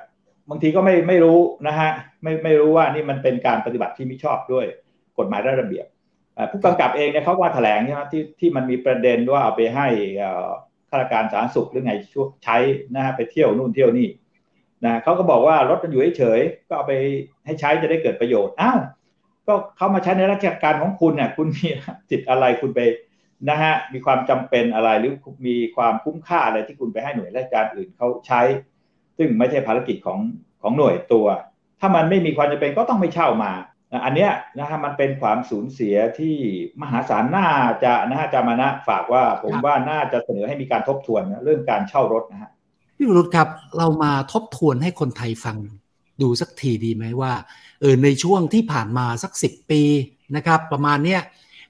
[0.50, 1.90] บางทีก็ไม่ไม่รู้นะฮะ
[2.24, 4.66] ไม่ไม่รู้ว่านี่มันเป็นการปฏิบัติที่ไม่ชอบด้วย
[5.18, 5.86] กฎหมายและระเบียบ
[6.52, 9.88] ผู้กำกับเองเนี่ยเขาว่าแถลงใช่ไหมที่ที่มันมีประเด็นว่าเอาไปให้
[10.90, 12.58] ข้าราชการสาธารณสุขหรือไงช่วใช้
[12.96, 14.08] นะฮะไปเที่ยวนู่นเที่ยวนี่
[14.86, 16.94] นะเขาก็บอกว่ารถมันอยู่เฉยก็เอาไป
[17.46, 18.80] ให้ใช้จะได้เกิดประโยชน์อ้าว
[19.48, 21.68] ก็เขามาใช้ในราชการของคุณเนี่ยคุณมี
[22.10, 22.80] จิตอะไรคุณไป
[23.50, 25.14] นะฮะมีความจำเป็นอะไรหรือ
[25.48, 28.42] มีความคุ้มค่าอะไรที่คุณไปให้หน่วยราชการอื่นเขาใช้
[29.18, 30.20] ซึ่งไม่ใช่ภารกิจของ
[30.62, 31.26] ของหน่วยตัว
[31.80, 33.52] ถ้ามันไม่มีความจำเป็นก็ต้องไม่เช่ามา
[34.06, 36.36] อันเนี้ยนะฮะมันเป็นความสูญเสียที่
[36.82, 37.48] มหาศาลน่า
[37.84, 42.52] จะนะฮะจามานะฝากว่าผมว่าน่าจะเสนอให้มีการทบทวนเรื่องการเช่ารถนะฮะ
[42.98, 43.48] พี่รุษครับ
[43.78, 45.58] เรามาทบทวนให้คนไทยฟัง
[46.22, 47.34] ดูสักทีดีไหมว่า
[47.82, 49.82] เออในช่วงที่ผ่านมาสักสิบปี
[50.36, 51.22] นะครับ ประมาณเนี้ย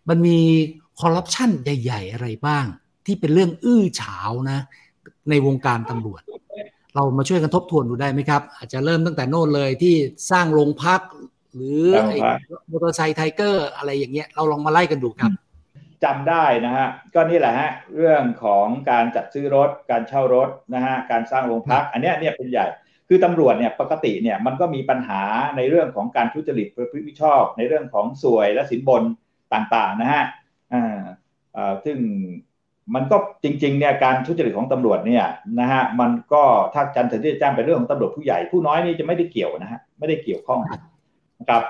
[0.10, 0.40] มันมี
[1.02, 2.66] คอร์รัปชันใหญ่ ๆ อะไรบ้าง
[3.06, 4.60] ที่เป็นเรื่องอื้อฉาวนะ
[5.30, 6.22] ในวงการตำรวจ
[6.96, 9.96] เรามาช่วยกันทบทวนดูได้ไหมครับ อาจจะเริ่มตั้งแต่โน่นเลยที่
[10.32, 11.02] สร้างโรงพัก
[11.56, 11.86] หรือ
[12.72, 15.32] มอเตอร์ไซค์ไทเกอร์อะไรอย่างเงี้ยเราลองมาไล่กันดูครับ
[16.04, 22.66] จำได้นะฮะก็นี่แหละฮะเรื่องของการจัดซื้อรถ การเช่ารถนะฮะการสร้างโรงพัก อันนี้เนี่ยเป็นใหญ่
[23.08, 25.24] คือตำรวจเนี่ยปกติเนี่ยมันก็มีปัญหา
[25.58, 29.04] ในเรื่องของการทุจริตประพฤติมิชอบ ในเรื่องของสวยและสินบน
[29.54, 30.24] ต่างๆนะฮะ
[30.74, 31.04] อ่า
[31.86, 31.98] ซึ่ง
[32.96, 35.26] มันก็จริงๆเนี่ยการทุจริตของตำรวจเนี่ย
[35.60, 40.60] นะฮะมันก็ถ้าจันทร์ที่จะจ้างเป็นเรื่องของตำรวจผู้ใหญ่ผู้น้อยนี่จะไม่ได้เกี่ยวนะฮะไม่ได้เกี่ยวข้อง
[41.44, 41.64] นะครับ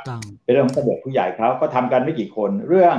[0.44, 2.98] เป็นเรื่องของตำรวจผู้ใหญ่เขาก็ทำกันไม่กี่คน เรื่อง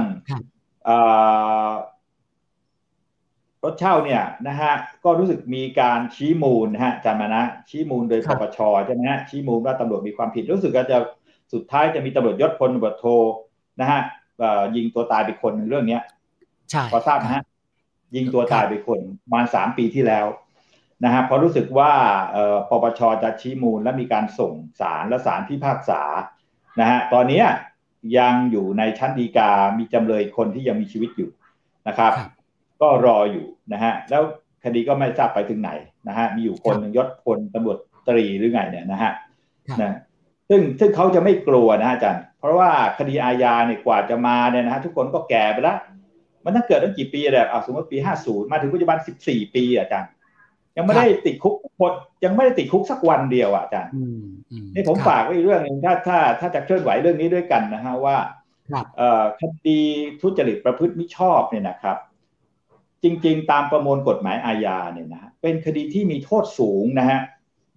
[3.65, 4.73] รถเช่าเนี่ยนะฮะ
[5.05, 10.99] ก็รู้สึกมีการชี้มูลนะฮะจำมานะชี้มูลโดยปปชใช่ไหมฮะชี้มูลว่าตำรวจมีความผิด รู้สึกว่าจะ
[11.53, 13.07] สุดท้ายจะมีตำรวจยศพลตำรวจโท
[13.81, 14.01] นะฮะ
[14.77, 16.03] ยิงตัวตายไปคนเรื่องเนี้ย
[16.71, 17.43] ใช่พอทราบนะฮะ
[18.15, 20.27] ยิงตัวตายไปคนประมาณสามปีที่แล้ว
[21.05, 21.93] นะฮะเพราะรู้สึกว่า
[22.71, 26.03] ปปชจะชี้มูลและมีการส่งสารและสารพิพากษา
[26.81, 27.43] นะฮะตอนนี้
[28.19, 31.31] ยังอยู่ในชั้นฎีกา มีจำเลยคนที่ยังมีชีวิตอยู่
[31.89, 32.13] นะครับ
[32.81, 34.23] ก็รออยู่นะฮะแล้ว
[34.65, 35.71] คดีก็ไม่ทราบไปถึงไหน
[36.09, 39.13] นะฮะมีอยู่คนหนึ่งยศพลตำรวจตรีหรือไงเนี่ยนะฮะ
[39.81, 39.97] นะ
[40.49, 45.79] ซึ่งซึ่งเขาจะไม่กลัวนะอาจารย์ เพราะว่าคดีอาญาเนี่ยกว่าจะมาเนี่ยนะฮะทุกคนก็แก่ไปแล้ว
[46.45, 50.11] มันตั้งเกิดตั้งกี่ปีแหละสมมติปีห้าศูนย์มาถึงปัจจุบันสิบสี่ปีอาจารย์
[50.77, 51.93] ยังไม่ได้ติดคุกคน
[52.25, 53.93] ยังไม่ได้ติดคุกสักวันเดียวอาจารย์
[54.75, 58.17] นี่ผมฝากไว้เรื่องหนึ่งถ้าถ้าถ้าจะเคลื่อนไหวเรื่องนี้ด้วยกันนะฮะว่า
[59.41, 59.81] คดี
[60.21, 61.97] ทุจริตประพฤติมิชอบเนี่ยนะครับ
[63.03, 67.21] จริง ๆ ตามประมวลกฎหมายอาญาเนี่ยนะเป็นคดีที่มีโทษสูงนะฮะ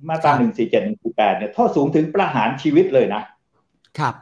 [0.09, 3.21] มาตราหนึ่งสี่เจ็ดหนึ่งสี่แปดเนี่ยโทษสูงถึงประหารชีวิตเลยนะ
[3.99, 4.15] ครับ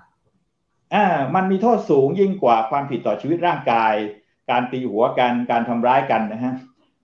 [0.93, 3.93] อ่ามันมีโทษสูงยิ่งกว่าความผิดต่อชีวิตร่างกาย
[4.49, 6.53] การตีหัวกันการทำร้ายกันนะฮะ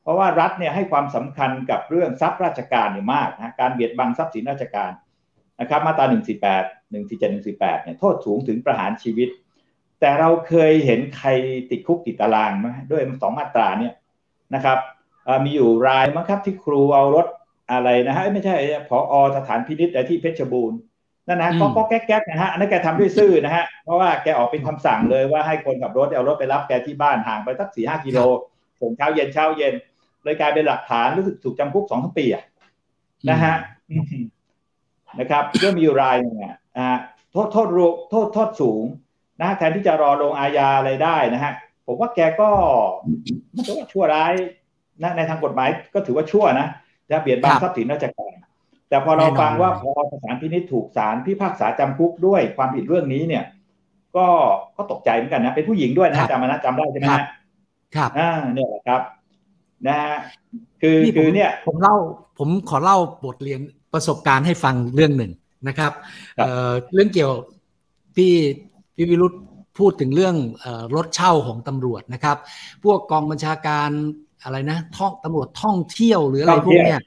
[0.02, 4.92] เพราะว่ารัฐเนี่ยให้ความสำคัญกับเรื่องทรัพย์ราชการเนี่ยมากนะการเบียดบังทรัพย์สินราชการ
[5.62, 9.30] นะครับมาตราหนึ่งสี่แปดหนึ่งสี่เจ็ดหนึ่งสี่แปดเนี่ยโทษสูงถึงประหารชีวิต
[10.00, 11.30] แต่เราเคยเห็นใคร
[11.72, 13.94] ติดคุกติดตารางไหมด้วยสองมาตราเนี่ย
[14.56, 14.78] นะครับ
[15.46, 17.28] มีอยู่รายมั้งครับที่ครูเอารถ
[17.72, 18.56] อะไรนะฮะไม่ใช่
[18.90, 20.80] พออสถานพินิษที่เพชรบูรณ์
[21.28, 28.20] นั่นนะก็ก็แก๊กๆนะฮะอันนั้นแกทำด้วยซื่อนะฮะเพราะว่าแกออกเป็นคำสั่งเลยว่าให้คนขับรถเอารถไปรับแกที่บ้านห่างไปสักสี่ห้ากิโล
[28.82, 29.74] ส่งเช้าเย็นเช้าเย็น
[30.24, 32.26] เลยกลายเป็นหลักฐานรู้สึกถูกจำคุกสองทั้งปี
[33.30, 33.56] นะฮะ
[35.20, 36.56] นะครับเรื่องมีอยู่รายเนี่ย
[37.32, 37.68] โทษโทษ
[38.10, 38.84] โทษโทษสูง
[39.42, 41.54] นะแทนที่จะรอลงอาญาอะไรได้นะฮะ
[41.88, 42.50] ผมว่าแกก็
[43.56, 44.34] มันก็ชั่วร้าย
[45.02, 46.68] นะในทางกฎหมายก็ถือว่าชั่วนะ
[47.10, 48.32] จะเบียดบังทรัพย์สินราชการ
[48.90, 49.92] แต่พอเราฟังว่าพอ
[50.24, 53.44] สารพินิจถูกสารพิพากษาจำคุกด้วยความผิดเรื่องนี้เนี่ย
[54.16, 54.28] ก็
[54.78, 57.08] ก็ตกใจเหมือนกันนะเป็นผู้หญิงด้วยนะจำมานะจำได้ใช่ไหม
[57.96, 59.02] ครับอ่าเนี่ยแหละครับ
[59.88, 60.16] นะฮะ
[60.82, 61.96] คือคือเนี่ยผมเล่า
[62.38, 63.62] ผมขอเล่าบทเรียน
[63.94, 65.32] ประสบการณ์ให้ฟังเรื่องหนึ่ง
[65.68, 65.92] นะครับ
[66.38, 67.34] เเรื่องเกี่ยว
[68.18, 68.32] ที่
[68.96, 69.36] พี่วิรุธ
[69.80, 70.36] พูดถึงเรื่อง
[70.96, 72.38] รถเช่าของตำรวจนะครับ
[72.84, 73.90] พวกกองบัญชาการ
[74.44, 77.02] อะไรนะท่องตำรวจท่องเที่ยวหรืออะไรพวกเนี้ย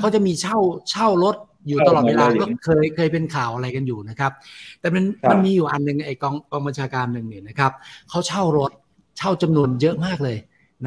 [0.00, 0.58] เขาจะมีเช่า
[0.90, 1.36] เช่ารถ
[1.68, 4.32] อยู่ตลอดเวลาก็เคยเคยเป็นข่าวอะไรกันอยู่นะครับ
[4.80, 7.72] แต่มันมันมีอยู่อันหนึ่งไอ้กองกองบัญชาการหนึ่งเนี่ยนะครับ
[8.10, 8.72] เขาเช่ารถ
[9.18, 10.38] เช่าจำนวนเยอะมากเลย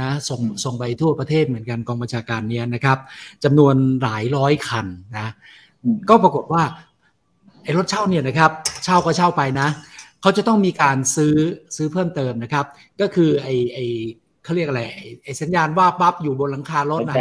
[0.02, 2.98] นะส่งส่งไปทั่วประเทศเหมือนกันกองบัญชาการเนี้ยนะครับ
[3.44, 5.28] จำนวนหลายร้อยคันนะ
[6.10, 6.64] ก็ปรากฏว่า
[7.64, 8.52] ไอ้รถเช่าเนี่ยนะครับ
[8.84, 9.68] เช่าก็เช่าไปนะ
[10.22, 11.36] เขาจะต้องมีการซื้อ
[11.76, 12.66] ซื้อเพิ่มเติมนะครับ
[13.02, 13.86] ก็คือไอ้ไอ้
[14.44, 14.82] เขาเรียกอะไร
[15.24, 17.16] ไอ้สัญญาณว่าปั๊บอยู่บนหลังคารถนะ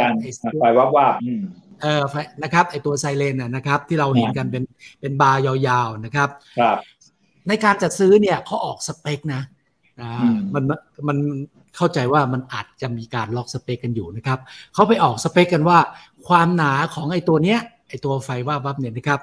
[0.61, 1.07] ไฟว่าว่า
[1.81, 2.03] เออ
[2.43, 4.63] นะครับไอ้ตัวไซเรนนะครับ ที่เราเห็นกันเป็น
[5.01, 6.77] เป็นบาร์ยาวๆนะครับครับ
[7.47, 9.41] ในการจัดซื้อเนี่ยเขาออกสเปคนะ
[10.53, 10.63] มัน
[11.07, 11.17] มัน
[11.75, 14.39] เข้าใจว่ามันอาจจะมีการล็อกสเปคกันอยู่นะครับ
[14.73, 15.79] เขาไปออกสเปคกันว่า
[16.27, 19.19] ความหนาของไอ้ตัวเนี้ยไอ้ตัวไฟว่าบับเนี่ยนะครับ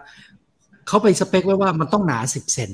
[0.86, 2.70] เขาไปสเปคไว้ว่ามันต้องหนาสิบเซน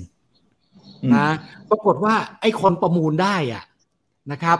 [1.15, 1.27] นะ
[1.71, 3.65] ปรากฏว่าไอ้คนประมูลได้อะ
[4.33, 4.59] นะครับ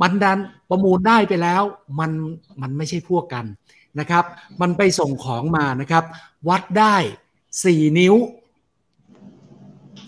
[0.00, 0.38] บันดัน
[0.70, 1.62] ประมูลได้ไปแล้ว
[1.98, 2.10] มัน
[2.60, 3.44] มันไม่ใช่พวกกัน
[4.00, 4.24] นะครับ
[4.60, 6.04] มันไปส่งของมานะครับ
[6.48, 6.96] วัดได้
[7.64, 8.14] สี่นิ้ว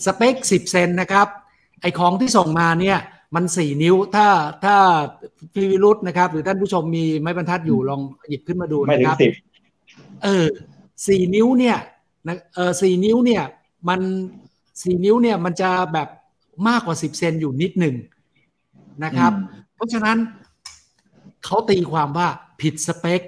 [0.07, 1.29] สเปคสิบเซนนะครับ
[1.81, 2.99] ไอของที่ส่งมาเนี่ย
[3.35, 4.29] มันสี่นิ้วถ้า
[4.65, 4.77] ถ้า
[5.55, 9.17] พี่วิรุธนะครับ หรือท่านผู้ชมมีไม้บรรทัดอยู่ลองหยิบขึ้นมาดูนะครับ
[10.25, 10.47] เออ
[11.07, 11.77] สี่นิ้วเนี่ย
[12.27, 13.43] นะเออสี่นิ้วเนี่ย
[13.89, 14.01] มัน
[14.83, 16.09] สี่นิ้วเนี่ยมันจะแบบ
[16.69, 17.95] มากกว่าสิบเซนอยู่นิดหนึ่ง
[19.05, 19.33] นะครับ
[19.75, 20.19] เพราะฉะนั้น
[21.45, 22.29] เขาตีความว่า
[22.61, 23.21] ผิดสเปค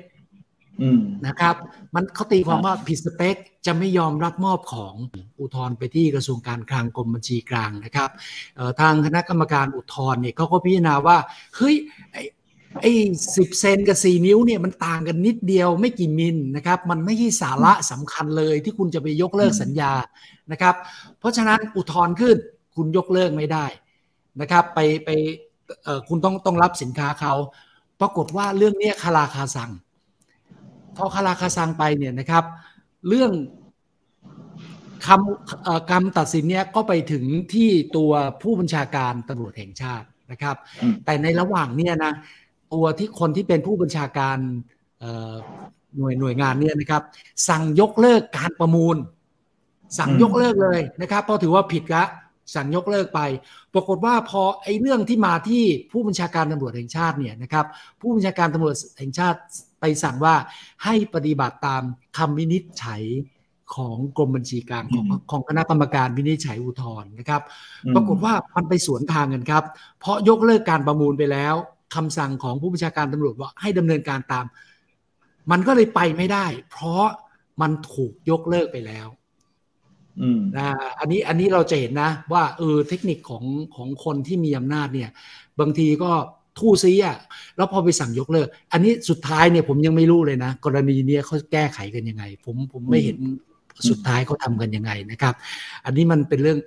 [1.27, 1.55] นะครับ
[1.95, 3.37] มันเขาตีความว่าผิดสเปค
[3.67, 4.95] จะไม่ยอมรับมอบของ
[5.41, 8.11] อุทธรณ์ไปที่กระทรวงการคลังกรมบัญชีกลางนะครับ
[8.81, 11.19] ทางคณะกรรมการอุทธรณ์เนี่ยเขาก็พิจารณาว่า
[11.57, 11.75] เฮ้ย
[12.83, 12.93] ไอ้
[13.37, 19.93] สิบเซนกับสี่นิ้วเนี่ยมันต่างกันนิดเดียวไม่กี่มิลนะครับ มันไม่ใช่สาระสำคัญเลยที่คุณจะไปยกเลิกสัญญา
[20.53, 20.75] นะครับ
[21.19, 22.37] เพราะฉะนั้นอุทธรณ์ขึ้น
[22.77, 23.67] คุณยกเลิกไม่ได้
[24.41, 25.11] นะครับ ไปไป
[26.09, 27.35] คุณต้องต้องรับสินค้าเขา
[28.01, 29.71] ปรากฏว่าเรื่องนี้คาราคาซัง
[30.99, 32.45] พอคาราคาซังไปเนี่ยนะครับ
[33.09, 33.33] เรื่อง
[35.07, 40.57] คำคำตัดสินเนี่ยก็ไปถึงที่ตัวผู้บัญชาการตำรวจแห่งชาตินะครับ
[41.05, 42.13] แต่ในระหว่างเนี่ยนะ
[42.73, 44.39] ตัวที่คนที่เป็นผู้บัญชาการ
[45.97, 47.03] หน่วยหน่วยงานเนี่ยนะครับ
[47.49, 48.97] สั่งยกเลิกการประมูล
[49.99, 52.05] สั่งยกเลิกเลยนะครับเพราะถือว่าผิดละ
[52.55, 53.21] สั่งยกเลิกไป
[53.75, 57.67] ปรากฏว่าพอไอ้เรื่องที่มาที่ผู้บัญชาการตำรวจแห่งชาติเนี่ยนะครับ
[58.01, 59.41] ผู้บัญชาการตำรวจแห่งชาติ
[59.81, 60.35] ไปสั่งว่า
[60.85, 61.83] ให้ปฏิบัติตาม
[62.19, 63.03] คำวินิจฉัย
[63.75, 67.43] ของกรมบัญชีกลางของของคณะกรรมการวินิจฉัยอุทธรณ์นะครับ
[67.95, 69.65] ปรากฏว่ามันไปสวนทางกันครับ
[70.01, 71.55] เพราะยกเลิกการประมูลไปแล้ว
[71.95, 74.45] คำสั่งของผู้บัญชาการตำรวจว่าให้ดำเนินการตาม
[75.51, 77.05] มันก็เลยไปไม่ได้ เพราะ
[77.61, 79.09] มันถูกยกเลิกไปแล้ว
[80.57, 83.45] นะอันนี้อันนี้เราจะเห็นนะ ว่าเออเทคนิคของ
[83.77, 85.11] ของคนที่มีอำนาจเนี่ย
[85.61, 86.13] บางทีก็
[86.59, 87.19] ทู่ซีอะ
[87.57, 93.19] แล้วพอไปสั่งยกเลิก อันนี้สุดท้ายเนี่ยผมยังไม่รู้เลยนะ กรณีเนี้ยเขาแก้ไขกันยังไง ผมผมไม่เห็น
[93.89, 95.35] สุดท้ายเขาทากันยังไงนะครับ
[95.85, 96.59] อันนี้มันเป็นเรื่อง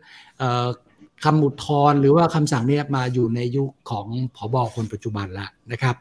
[1.24, 5.96] คำอุทธรณ์หรือว่าคำสั่งเนี่ยมาอยู่ในยุคของผอบอคนปัจจุบันละนะครับ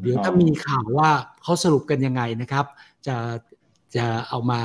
[0.00, 1.10] เดี๋ยวถ้ามีข่าวว่า
[1.42, 2.64] เขาสรุปกันยังไงนะครับ
[3.06, 3.16] จะ
[3.96, 4.60] จะเอามา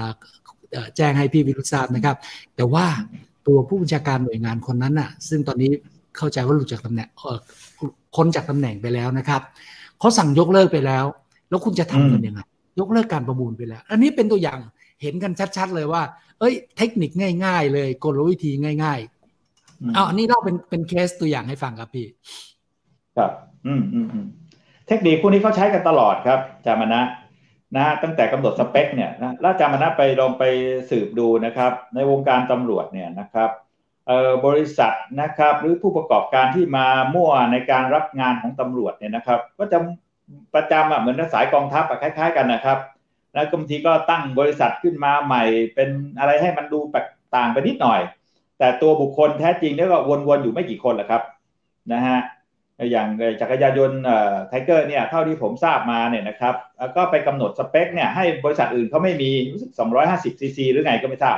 [0.95, 2.15] แจ้งให้พี่วิรุธทราบนะครับ
[2.55, 2.85] แต่ว่า
[3.47, 5.71] ตัวผู้บัญชาการหน่วยงานคนนั้นน่ะ ซึ่งตอนนี้
[6.17, 7.09] เข้าใจว่าหลุดจากตำแหน่ง
[8.17, 9.41] พ้นจากตำแหน่งไปแล้วนะครับ
[9.99, 11.05] เขาสั่งยกเลิกไปแล้ว
[11.49, 12.41] แล้วคุณจะทำกันยังไง
[12.79, 14.59] ยกเลิกการประมูลไปแล้ว อันนี้เป็นตัวอย่าง
[15.01, 16.01] เห็นกันชัด ๆ เลยว่า
[16.39, 17.11] เอ้ย เทคนิค
[17.45, 18.51] ง่าย ๆ เลยกลวิธี
[18.83, 22.05] ง่ายๆเอาอันนี้เราเป็นเป็นเคสตัวอย่างให้ฟังครับพี่
[23.17, 23.31] ครับ
[23.67, 24.25] อืมอืมอืม
[24.87, 27.01] เทคนิคพวกนี้เขาใช้กันตลอดครับจามานะ
[27.75, 30.43] นะตั้งแต่กำหนดสเปคเนี่ยนะแล้วจามานะไปลองไป
[30.89, 33.49] สืบดูนะครับ ในวงการตำรวจเนี่ยนะครับ
[34.45, 39.77] บริษัทนะครับ หรือผู้ประกอบการที่มามั่วในการรับงานของตำรวจเนี่ยนะครับ ก็จะ
[40.55, 42.79] ประจำอะเหมือนสายกองทัพอะคล้าย ๆ กันนะครับ
[43.33, 45.43] แล้วบางทีก็ตั้งบริษัทขึ้นมาใหม่
[45.75, 45.89] เป็น
[46.19, 47.99] อะไรให้มันดูแตกต่างไปนิดหน่อย
[48.59, 51.21] แต่ตัวบุคคลแท้จริงเนี่ยก็วนๆอยู่ไม่กี่คนแหละครับ
[51.93, 52.19] นะฮะ
[52.91, 53.07] อย่าง
[53.41, 54.01] จักรยานยนต์
[54.47, 56.55] ไทเกอร์เนี่ยเท่าที่ผมทราบมาเนี่ยนะครับ
[56.95, 59.71] ก็ไปกำหนดสเปคเนี่ยให้บริษัทอื่นเขาไม่มีรู้สึก
[60.05, 61.37] 250ซีซีหรือไงก็ไม่ทราบ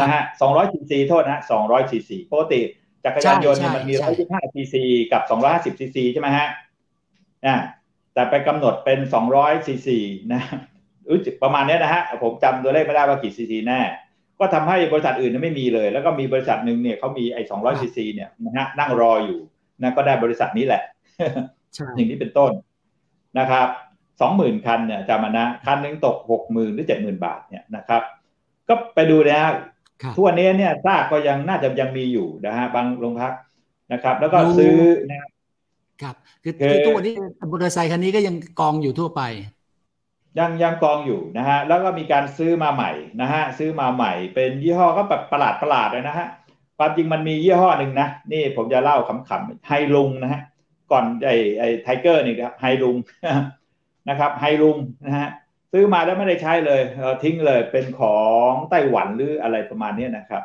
[0.00, 2.60] นะฮะ200ซีซีโทษนะ200ซีซีปกติ
[3.04, 3.94] จักรยานยนต์เนี่ยมันมี
[4.24, 6.48] 125ซีซีกับ250ซีซีใช่ไหมฮะ
[7.46, 7.56] อ่า
[8.14, 8.98] แต่ไปกำหนดเป็น
[9.32, 9.98] 200ซีซี
[10.32, 10.42] นะ
[11.42, 13.80] ประมาณนี้นะฮะผมจำตัวเลขไม่ได้ว่ากี่ซีซีแน่
[14.38, 19.40] ก็ทำให้บริษัทอื่นไม่มีเลย แล้วก็มีบริษัทหนึ่งเนี่ยเขามีไอ้200ซีซีเนี่ยนะฮะนั่งรออยู่
[19.82, 20.82] นะก็ได้บริษัทนี้แหละ
[21.96, 22.52] อย่างนี้เป็นต้น
[23.38, 23.68] นะครับ
[24.20, 28.02] สองหมื่นคันเนี่ยจามานะคันหนึ่งตกหกหมื่นหรือเจ็ดหมื่นบาทเนี่ยนะครับ
[28.68, 29.52] ก็ไปดูนะฮะ
[30.16, 33.32] ทุกวันนี้เนี่ยซากก็ยังน่าจะยังมีอยู่นะฮะบางโรงพัก
[33.92, 34.76] นะครับ แล้วก็ซื้อ
[35.10, 35.20] นะ
[36.02, 37.14] ครับคือคือตัวนี้
[37.50, 39.22] มอเตอร์ไซค์คันนี้ก็ยังกองอยู่ทั่วไป
[40.38, 46.26] ยังยังกองอยู่นะฮะแล้วก็มีการซื้อมาใหม่นะฮะซื้อมาใหม่ เป็นยี่ห้อก็แบบประหลาดประหลาดเลยนะฮะ
[46.78, 50.40] ความจริงมันมียี่ห้อหนึ่งนะนี่ผมจะเล่าขำๆไฮลุงนะฮะ
[50.90, 52.96] ก่อนไอ้ไอ้ไทเกอร์นี่ครับไฮลุง
[54.08, 55.28] นะครับไฮลุงนะฮะ
[55.78, 56.80] ซื้อมาแล้วไม่ได้ใช้เลย
[57.22, 60.42] ทิ้งเลยเป็นของไต้หวันหรืออะไรประมาณนี้นะครับ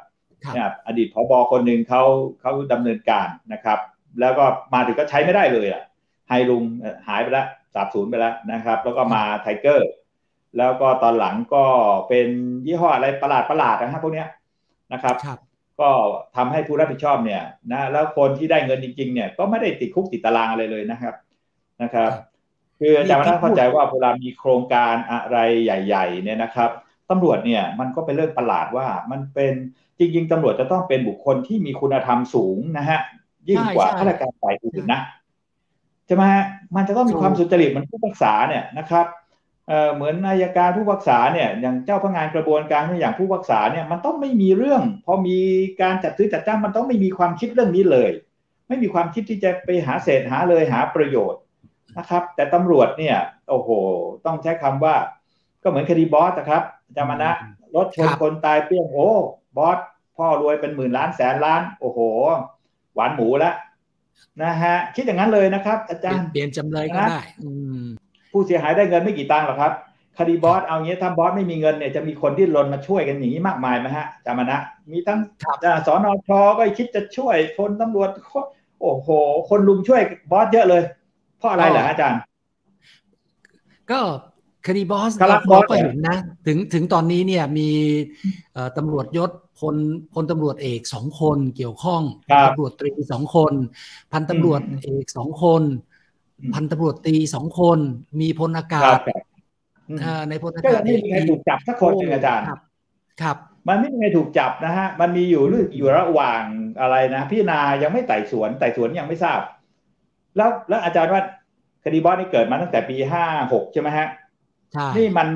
[0.54, 2.04] เนี่ยอดีตผบคนหนึ่งเขา
[2.42, 3.80] เขาดำเนินการนะครับ
[4.20, 5.84] แล้วก็มาถึงก็ใช้ไม่ได้เลยอะ
[6.28, 6.64] ไฮลุง
[7.08, 9.90] หายไปแล้วสาบสูญไปแล้วนะครับ แล้วก็มาไทเกอร์
[10.58, 11.64] แล้วก็ตอนหลังก็
[12.10, 12.28] เป็น
[12.66, 14.26] ยี่ห้ออะไรประหลาดประหลาดนะฮะพวกนี้
[14.94, 15.16] นะครับ
[15.80, 15.90] ก็
[16.36, 17.42] ทำให้ผู้รับผิดชอบเนี่ย
[17.72, 21.16] นะแล้วคนที่ได้เงินจริงๆเนี่ยก็ไม่ได้ติดคุกติดตารางอะไรเลยนะครับ
[21.82, 22.12] นะครับ
[22.84, 26.70] คืออาจารย์ต้องเข้าใจว่าเวลามีโครงการอะไรใหญ่ ๆ เนี่ยนะครับ
[27.10, 29.54] ตำรวจเนี่ยมันก็เป็นเรื่องประหลาดว่ามันเป็น
[30.00, 33.00] จริง ๆตำรวจจะต้องเป็นบุคคลที่มีคุณธรรมสูงนะฮะ
[33.50, 35.02] ยิ่งกว่าข้าราชการฝ่ายอื่นนะ
[36.08, 39.06] ใช่ไหมฮะมันจะต้องมีความสุจริตมันผู้รักษาเนี่ยนะครับ
[39.96, 45.40] เหมือนนายการผู้พักษาเนี่ยอย่างเจ้าพนักงานกระบวนการอย่างผู้พักษาเนี่ยมันต้องไม่มีเรื่อง พอมี
[45.82, 48.12] การจัดซื้อจัดจ้างมันต้องไม่มีความคิดเรื่องนี้เลย
[48.68, 51.41] ไม่มีความคิดที่จะไปหาเศษหาเลยหาประโยชน์
[51.98, 53.18] นะครับ แต่ตำรวจเนี่ย
[53.50, 53.70] โอ้โห
[54.26, 54.96] ต้องใช้คำว่า
[55.64, 56.64] ก็เหมือนคดีบอสนะครับ
[56.96, 57.32] จามานะ
[57.76, 59.10] รถชนคนตายเปี้ยงโอ้
[59.58, 59.78] บอส
[60.18, 62.00] พ่อรวยเป็นหมื่นล้านแสนล้าน โอ้โห
[62.96, 63.56] หวานหมูแล้ว
[64.44, 67.20] นะฮะคิดอย่างนั้นเลยนะครับ อาจารย์เปลี่ยนจำเลยก็ได้
[68.32, 69.74] ผู้เสียหายได้เงินไม่กี่ตังค์หรอกครับ
[70.18, 74.60] คดีบอสเอางี้ถ้าบอสไม่มีเงินเนี่ยจะมีคนที่รนมาช่วยกันอย่างนี้มากมายไหมฮะจามานะ
[74.92, 75.20] มีทั้ง
[75.86, 78.10] สอนอชก็คิดจะช่วยคนตำรวจ
[78.82, 79.10] โอ้โห
[79.50, 80.02] คนลุมช่วย
[80.32, 80.84] บอสเยอะเลย
[81.42, 82.20] เพราะอะไรเหรออาจารย์
[83.92, 84.00] ก็
[84.68, 87.70] คดีบอสเราก็เห็นนะ ถึงถึงตอนนี้เนี่ยมี
[88.78, 89.76] ตำรวจยศพล
[90.14, 92.02] พลตำรวจเอกสองคนเกี่ยวข้อง
[92.48, 93.54] ตำรวจตรีสองคน
[94.14, 95.64] พันตำรวจเอกสองคน
[96.54, 97.80] พันตำรวจตีสองคน
[98.22, 98.98] มีพลอากาศ
[100.30, 102.46] ในพลอากาศไม่มีใครถูกจับสักคนหนึ่งอาจารย์
[103.22, 105.44] ครับ มันไม่มีใครถูกจับนะฮะ มันมีอยู่
[105.78, 106.44] อยู่ระหว่าง
[106.82, 109.40] อะไรนะพี่นายังไม่ไต่สวนไต่สวนยังไม่ทราบ
[110.38, 111.22] แล้วแล้วอาจารย์ว่า
[111.84, 114.08] คดีบอสนี่เกิดมาตั้งแต่ปีห้าหกใช่ไหมฮะ
[114.74, 115.28] ใช่นี่มัน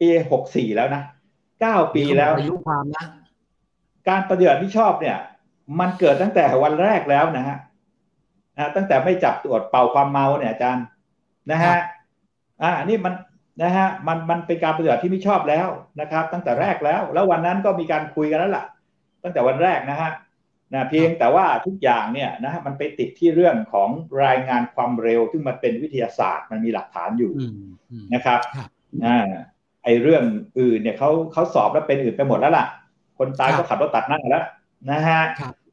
[0.00, 1.02] ปีหกสี่แล้วนะ
[1.60, 3.06] เก้าปีแล้วอายุความนะ
[4.08, 5.16] การปฏิบัติที่ชอบเนี่ย
[5.80, 7.56] มันเกิดตั้งแต่วันแรกแล้วนะฮะ
[8.56, 10.84] นะตั้งแต่ไม่จับตรวจเป่าความเมาเนี่ยอาจารย์
[11.50, 11.76] นะฮะ
[12.62, 13.14] อ่านี่มัน
[13.62, 15.68] นะฮะมันมันเป็นการปฏิบัติที่ไม่ชอบแล้ว
[16.00, 18.64] นะครับ ตั้งแต่แรกแล้ว แล้ววันนั้นก็มีการคุยกันแล้วล่ะ
[19.22, 20.10] ตั้งแต่วันแรกนะฮะ
[20.72, 23.88] นะเพียงแต่ว่าทุกอย่างเนี่ยนะฮะมันไปติดที่เรื่องของ
[24.24, 27.32] รายงานความเร็ว ซึ่งมันเป็นวิทยาศาสตร์มันมีหลักฐานอยู่
[28.14, 28.40] นะครับ
[29.04, 29.28] อ่า
[29.84, 30.24] ไอเรื่อง
[30.60, 32.66] อื่นเนี่ยเขาเขาสอบแล้วเป็นอื่นไปหมดแล้วล่ะ
[33.18, 34.44] คนตายก็ขับรถตัดหน้าแล้ว
[34.90, 35.20] นะฮะ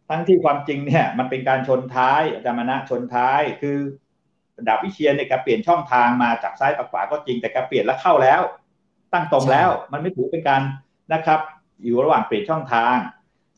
[0.10, 3.77] ทั้งที่ความจริงเนี่ย มันเป็นการชนท้ายอาจารย์มณะชนท้ายคือ
[4.67, 8.41] ดาบวิเชียนเนี่ยแกเปลี่ยนช่องทางมาจากซ้ายไปขวาก็จริงแต่แกเปลี่ยนแล้วเข้าแล้ว
[9.13, 10.62] ตั้งตรงแล้ว มันไม่ถือเป็นการ
[11.13, 11.39] นะครับ
[11.83, 12.95] อยู่ระหว่างเปลี่ยนช่องทาง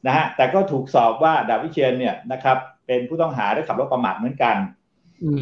[0.05, 2.57] นะฮะแต่ก็ถูกสอบว่าดาบวิเชียนเนี่ยนะครับ
[2.87, 4.55] เป็นผู้ต้องหาได้ขับรถประมาทเหมือนกัน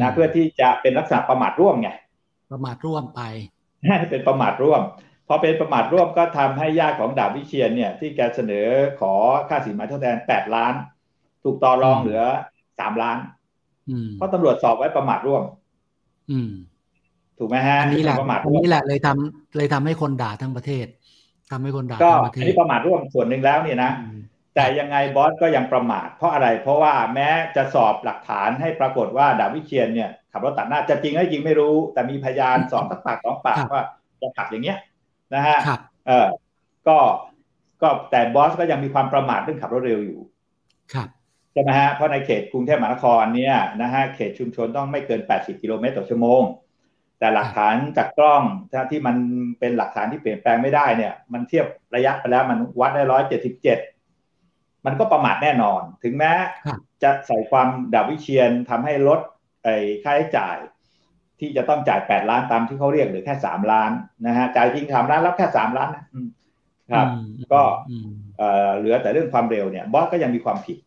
[0.00, 1.90] นะเพื่อที่จะเป็นลักษณะประมาทร่วมไง
[2.52, 3.22] ประมาทร่วมไป
[4.10, 4.82] เป็นประมาทร่วม
[5.28, 8.66] พอเป็นประมาทร่วมก็ทำให้ญาติของดาบวิเชียนเนี่ย ที่แกเสนอ
[9.00, 9.12] ขอ
[9.48, 10.74] ค่าสินไหมทดแทนแปดล้าน
[11.44, 12.22] ถูกต่อรองเหลือ
[12.78, 13.18] สามล้าน
[14.16, 15.42] เพราะตำรวจสอบไว้ประมาทร่วม
[16.30, 16.50] อืม
[17.38, 20.86] ถูกไหมฮะอันนี้แหละประมาทอันนี้แหละเลยทำเลยทำให้คนด่าทั้งประเทศ
[21.50, 23.90] ทำให้คนด่าทั้งประเทศก็อันนี้ประมาทร่วมส่วนหนึ่งแล้วเนี่ยนะ
[24.58, 33.84] แต่ยังไงบอสก็ยังประมาทเพราะอะไร เพราะว่าแม้จะสอบหลักฐานให้ปรากฏว่าดาวิเชียนเนี่ยขับรถตัดหน้าจะจริงหรือจริงไม่รู้ แต่มีพยานสองปากสองปากว่า
[34.22, 34.78] จะขับอย่างเงี้ย
[35.34, 35.58] นะฮะ
[36.06, 36.26] เออ
[36.88, 36.96] ก็
[37.82, 40.20] ก็แต่บอสก็ยังมีความประมาทเรื่องขับรถเร็วอยู่
[40.92, 41.08] ครับ
[41.52, 46.42] ใช่ไหมฮะเพราะในเขตกรุงเทพมหานครเนี่ยนะฮะเขตชุมชนต้องไม่เกิน 80 กิโลเมตรต่อชั่วโมง
[47.18, 48.42] แต่หลักฐานจากกล้อง
[48.90, 49.16] ที่มัน
[49.58, 53.78] เป็นหลักฐานที่เปลี่ยนแปลงไม่ได้เนี่ย มันเทียบระยะไปแล้วมันวัดได้ร้อยเจ็ดสิบเจ็ด
[54.86, 56.32] มันก็ประมาทแน่นอน ถึงแม้
[57.02, 59.20] จะใส่ความดาวิเชียนทำให้ลด
[59.64, 60.56] ไอ้ค่าใช้จ่าย
[61.40, 63.90] ที่จะต้องจ่ายแปดล้านตามที่เขาเรียกหรือแค่สามล้าน
[64.26, 66.04] นะฮะจ่ายจริงสามล้านรับแค่สามล้านนะ
[66.92, 67.06] ครับ
[67.52, 67.62] ก็
[68.78, 70.78] เหลือแต่เรื่องความเร็วเนี่ยบอสก็ยังมีความผิด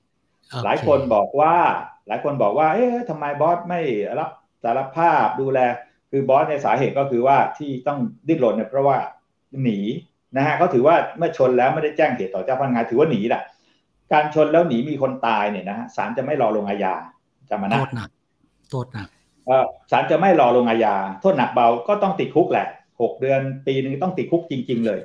[0.64, 1.56] หลายคนบอกว่า
[2.08, 3.80] หลายคนบอกว่าเอ๊ะทำไมบอสไม่
[4.20, 4.30] รับ
[4.64, 5.60] สารภาพดูแล
[6.12, 8.98] คือบอสในสาเหตุก็คือว่าที่ต้องดิ้นรนเนี่ยเพราะว่า
[9.64, 9.80] หนี
[10.38, 13.42] นะฮะเขาถือว่าเมื่อชนแล้วไม่ได้แจ้งเหตุต่อเจ้าพนักงานถือว่าหนีแหละ
[14.14, 16.94] การชนแล้วหนีมีคนตายเนี่ยนะฮะศาลจะไม่รอลงอาญา
[17.50, 18.10] จะมานะโทษหนัก
[18.70, 19.08] โทษหนัก
[19.92, 22.68] ศาลจะไม่รอลงอาญาโทษหนักเบาก็ต้องติดคุกแหละ
[23.02, 25.00] หกเดือนปีหนึ่งต้องติดคุกจริง ๆ เลย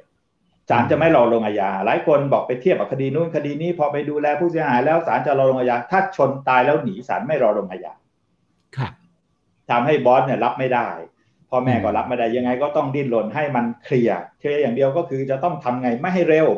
[0.71, 7.93] ศาลจะไม่รอลงอาญาหลายคนบอกไปเทียบกับคดีนู้นคดีนี้พอไปดูแลผู้เสียหายแล้วศาลจะรอลงอาญาถ้าชนตายแล้วหนีศาลไม่รอลงอาญา
[8.77, 8.93] ครับ
[9.71, 10.89] ทำให้บอสเนี่ยรับไม่ได้
[11.51, 16.49] พ่อแม่ก็รับไม่ได้ยังไงก็ต้องดิ้นรนให้มันเคลียร์เคลียร์อย่างเดียวก็คือจะต้องทำไงไม่ให้เร็ว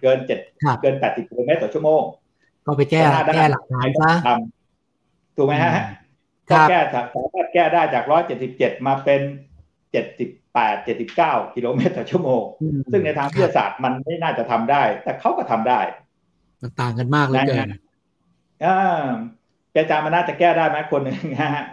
[0.00, 2.02] เกินเจ็ดครับเกินแปดสิบกิโลเมตรต่อชั่วโมง
[2.66, 5.72] ก็ไปแก้หน้าด้านแก้หลักฐานซะทำถูกไหมฮะ
[6.50, 9.20] คก็รับแก้จากสามารถแก้ได้จากร้อยเจ็ดสิบเจ็ดมาเป็น
[9.92, 15.80] เจ็ดสิบแปดเจ็ดสิบเก้ากิโลเมตรต่อชั่วโมงอืมซึ่งในทางวิทยาศาสตร์มันไม่น่าจะทำได้ แต่เขาก็ทำได้
[16.62, 17.68] มันต่างกันมากเหลยเกิน
[18.64, 18.76] อ่า
[19.74, 21.64] อาจารย์มานะจะแก้ได้ไหมคนหนึ่งนะฮะ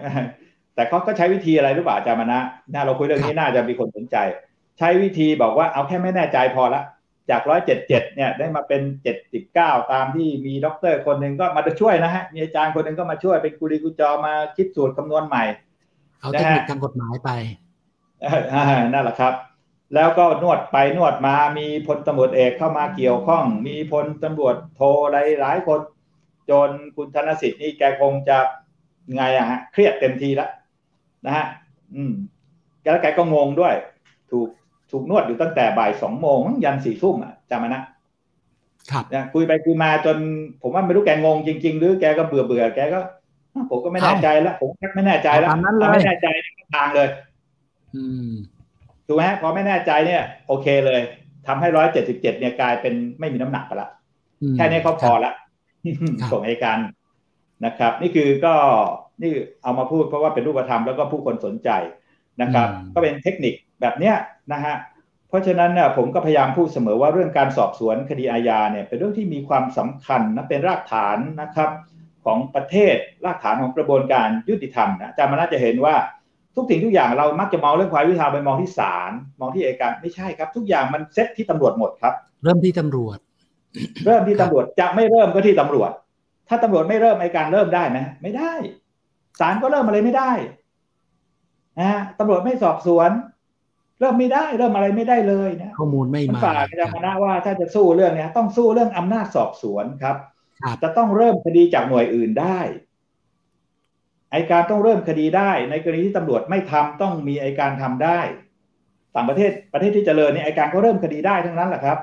[0.76, 2.42] แต่เขาก็ใช้วิธีอะไรหรือเปล่าอาจารย์มานะ
[2.74, 4.18] น่าเราคุยเรื่องนี้น่าจะมีคนสนใจ
[4.80, 6.82] ใช้วิธีบอกว่าเอาแค่ไม่แน่ใจพอละ
[7.30, 15.44] จากร้อยเจ็ดเจ็ดเนี่ยได้มาเป็นเจ็ดสิบเก้าตามที่มีด็อกเตอร์คนหนึ่งก็มาช่วยนะฮะ มีอาจารย์คนหนึ่งก็มาช่วยเป็นกุลีกุจอมาคิดสูตรคำนวณใหม่
[16.20, 17.30] เอาเทคนิคทางกฎหมายไป
[18.54, 18.63] อ่า
[18.94, 19.34] นั่นแหละครับ
[19.96, 25.80] แล้วก็นวดไปนวดมามีพลตำรวจเอกเข้ามาเกี่ยวข้อง มีพลตำรวจโทอะไรหลายคน
[26.50, 28.38] จนคุณธนสิทธิ์นี่แกคงจะ
[29.16, 30.50] ไงอะฮะ เครียดเต็มทีแล้ว
[31.26, 31.46] นะฮะ
[31.96, 32.13] อืม
[32.82, 33.74] แกแล้วแกก็งงด้วย
[34.32, 34.48] ถูก
[34.91, 37.82] ถูกนวดอยู่ตั้งแต่บ่ายสองโมงมั้งยันสี่ทุ่มอะจำมานะ
[38.91, 40.17] ครับนะคุยไปคุยมาจน
[40.62, 43.00] ผมว่าไม่รู้แกงงจริง ๆ หรือแกก็เบื่อเบื่อแกก็
[43.54, 46.28] อ้าวผมก็ไม่แน่ใจแล้วผมชักไม่แน่ใจแล้วเอาตามนั้นเลยถ้าไม่แน่ใจ
[46.76, 47.10] ทางเลย
[47.95, 48.32] อืม
[49.08, 51.02] ถูกไหมฮะพอไม่แน่ใจเนี่ย โอเคเลย
[51.47, 53.89] ทำให้ร้อยเจ็ดสิบเจ็ดเนี่ยกลายเป็นไม่มีน้ำหนักไปละ
[54.41, 55.32] อืมแค่นี้เขาพอละ
[56.19, 56.80] ครับส่งให้การ
[57.65, 58.54] นะครับ นี่คือก็
[59.21, 59.32] นี่
[59.63, 61.69] เอามาพูดเพราะว่าเป็นรูปธรรมแล้วก็ผู้คนสนใจ
[62.41, 64.16] นะครับ ก็เป็นเทคนิค แบบเนี้ย
[64.54, 64.76] นะฮะ
[65.30, 71.70] เพราะฉะนั้นเนี่ยผมก็พยายามพูดเสมอว่าเรื่องการสอบสวนคดีอาญาเนี่ยเป็นเรื่องที่มีความสำคัญนะเป็นรากฐานนะครับ
[72.26, 75.96] ของประเทศรากฐานของกระบวนการยุติธรรมนะอาจารย์มาน่าจะเห็นว่า
[76.56, 82.13] ทุกสิ่งทุกอย่างเรามักจะมองเรื่องความยุติธรรมไปมองที่ศาลมองที่อัยการไม่ใช่ครับ ทุกอย่างมันเซ็ตที่ตำรวจหมดครับ
[82.44, 83.18] เริ่มที่ตำรวจ
[84.06, 85.92] เริ่มที่ตำรวจจะไม่เริ่มก็ที่ตำรวจ
[86.48, 88.54] ถ้าตำรวจไม่เริ่มอัยการเริ่มได้ไหมไม่ได้
[89.40, 90.32] ศาลก็เริ่มอะไรไม่ได้
[91.80, 93.10] นะฮะตำรวจไม่สอบสวน
[94.00, 100.16] เริ่มไม่ได้เริ่มอะไรไม่ได้เลยนะข้อมูลไม่มันมาฝากอาจารย์มณะว่าถ้าจะสู้เรื่องเนี้ยต้องสู้เรื่องอำนาจสอบสวนครับ
[100.62, 102.60] ครับ จะต้องเริ่มคดีจากหน่วยอื่นได้
[104.32, 108.20] ไอการต้องเริ่มคดีได้ ในกรณีที่ตำรวจไม่ทำต้องมีไอการทำได้
[109.16, 111.98] ต่างประเทศประเทศที่เจริญเนี่ยไอการก็เริ่มคดีได้ทั้งนั้นแหละครับ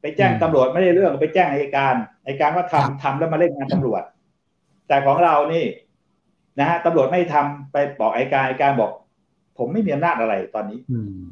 [0.00, 4.02] ไปแจ้งตำรวจไม่ได้เรื่องไปแจ้งไอการไอการว่าทำทำแล้วมาเล่นงานตำรวจ
[4.88, 5.64] แต่ของเรานี่
[6.58, 8.90] นะฮะตำรวจไม่ทำไปบอกไอการไอการบอก
[9.58, 11.24] ผมไม่มีอำนาจอะไรตอนนี้อืม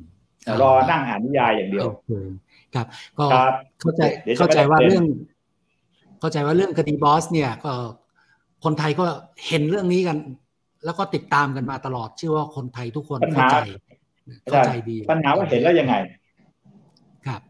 [0.63, 2.11] รอนั่งอ่านนิยายอย่างเดียวโอเค
[2.75, 2.87] ครับ
[3.19, 5.07] ก็ครับเข้าใจเดี๋ยวจะเข้าใจว่าไม่ได้เรื่อง
[6.21, 7.73] เข้าใจว่าเรื่องคดีบอส เนี่ย ก็
[8.65, 9.07] คนไทยก็
[9.47, 10.19] เห็นเรื่องนี้กัน
[10.85, 13.57] แล้วก็ติดตามกันมาตลอดเชื่อว่าคนไทยทุกคนปัญหาเข้าใจ
[14.51, 15.95] เข้าใจดีปัญหาว่าเห็นแล้วยังไง
[17.27, 17.41] ครับ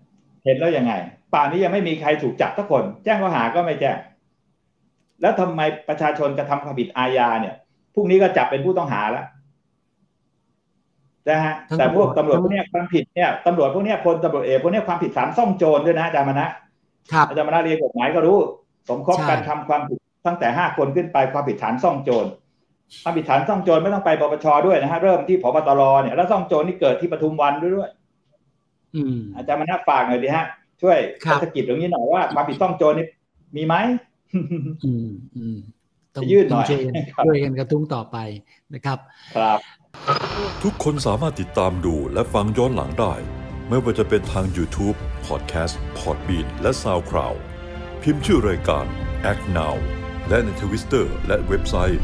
[0.44, 0.92] เห็นแล้วยังไง
[1.32, 3.96] ป่านนี้ยังไม่มีใครถูกจับสักคน แจ้งข้อหาก็ไม่แจ้ง
[5.20, 7.54] แล้วทำไมประชาชนกระทำความผิดอาญาเนี่ย
[7.94, 9.24] พรุ่งนี้ก็จับเป็นผู้ต้องหาแล้ว
[11.28, 16.46] นะฮะทั้งแต่พวกตำตำรรววจจพวกเนี้ยความผิดเนี่ยตำรวจพวกเนี้ยพลตำรวจเอกพวกเนี้ยความผิดฐานซ่องโจรด้วยนะอาจารย์มณะ
[17.12, 18.38] ครับอาจารย์มณะเรียนกฎหมายก็รู้
[18.88, 22.26] สมคบใช่การทำความผิดตั้งแต่ห้าคนขึ้นไปความผิดฐานซ่องโจร
[23.02, 27.90] ความผิดฐานซ่องโจรไม่ต้องไปปปชด้วยนะฮะเริ่มที่พบตรเนี่ยแล้วซ่องโจรนี่เกิดที่ปทุมวันด้วยด้วย
[28.94, 30.46] อืมอาจารย์มณะฝากหน่อยดิฮะ
[30.82, 33.06] ช่วยครับสะกิดตรงนี้หน่อยว่าความผิดต้องโจรนี่
[33.56, 33.74] มีไหม
[34.84, 35.56] อืมอืม
[36.14, 38.16] ต้องยื่นหน่อยต้องช่วยกันครับช่วยกันกระตุ้งต่อไป
[38.74, 38.98] นะครับ
[39.36, 39.58] ครับ
[40.62, 43.14] ทุกคนสามารถติดตามดูและฟังย้อนหลังได้
[43.68, 47.38] ไม่ว่าจะเป็นทาง YouTube, Podcast, Podbean และ SoundCloud
[48.02, 48.84] พิมพ์ชื่อรายการ
[49.30, 49.76] Act Now
[50.28, 52.02] และในทวิสเตอร์และเว็บไซต์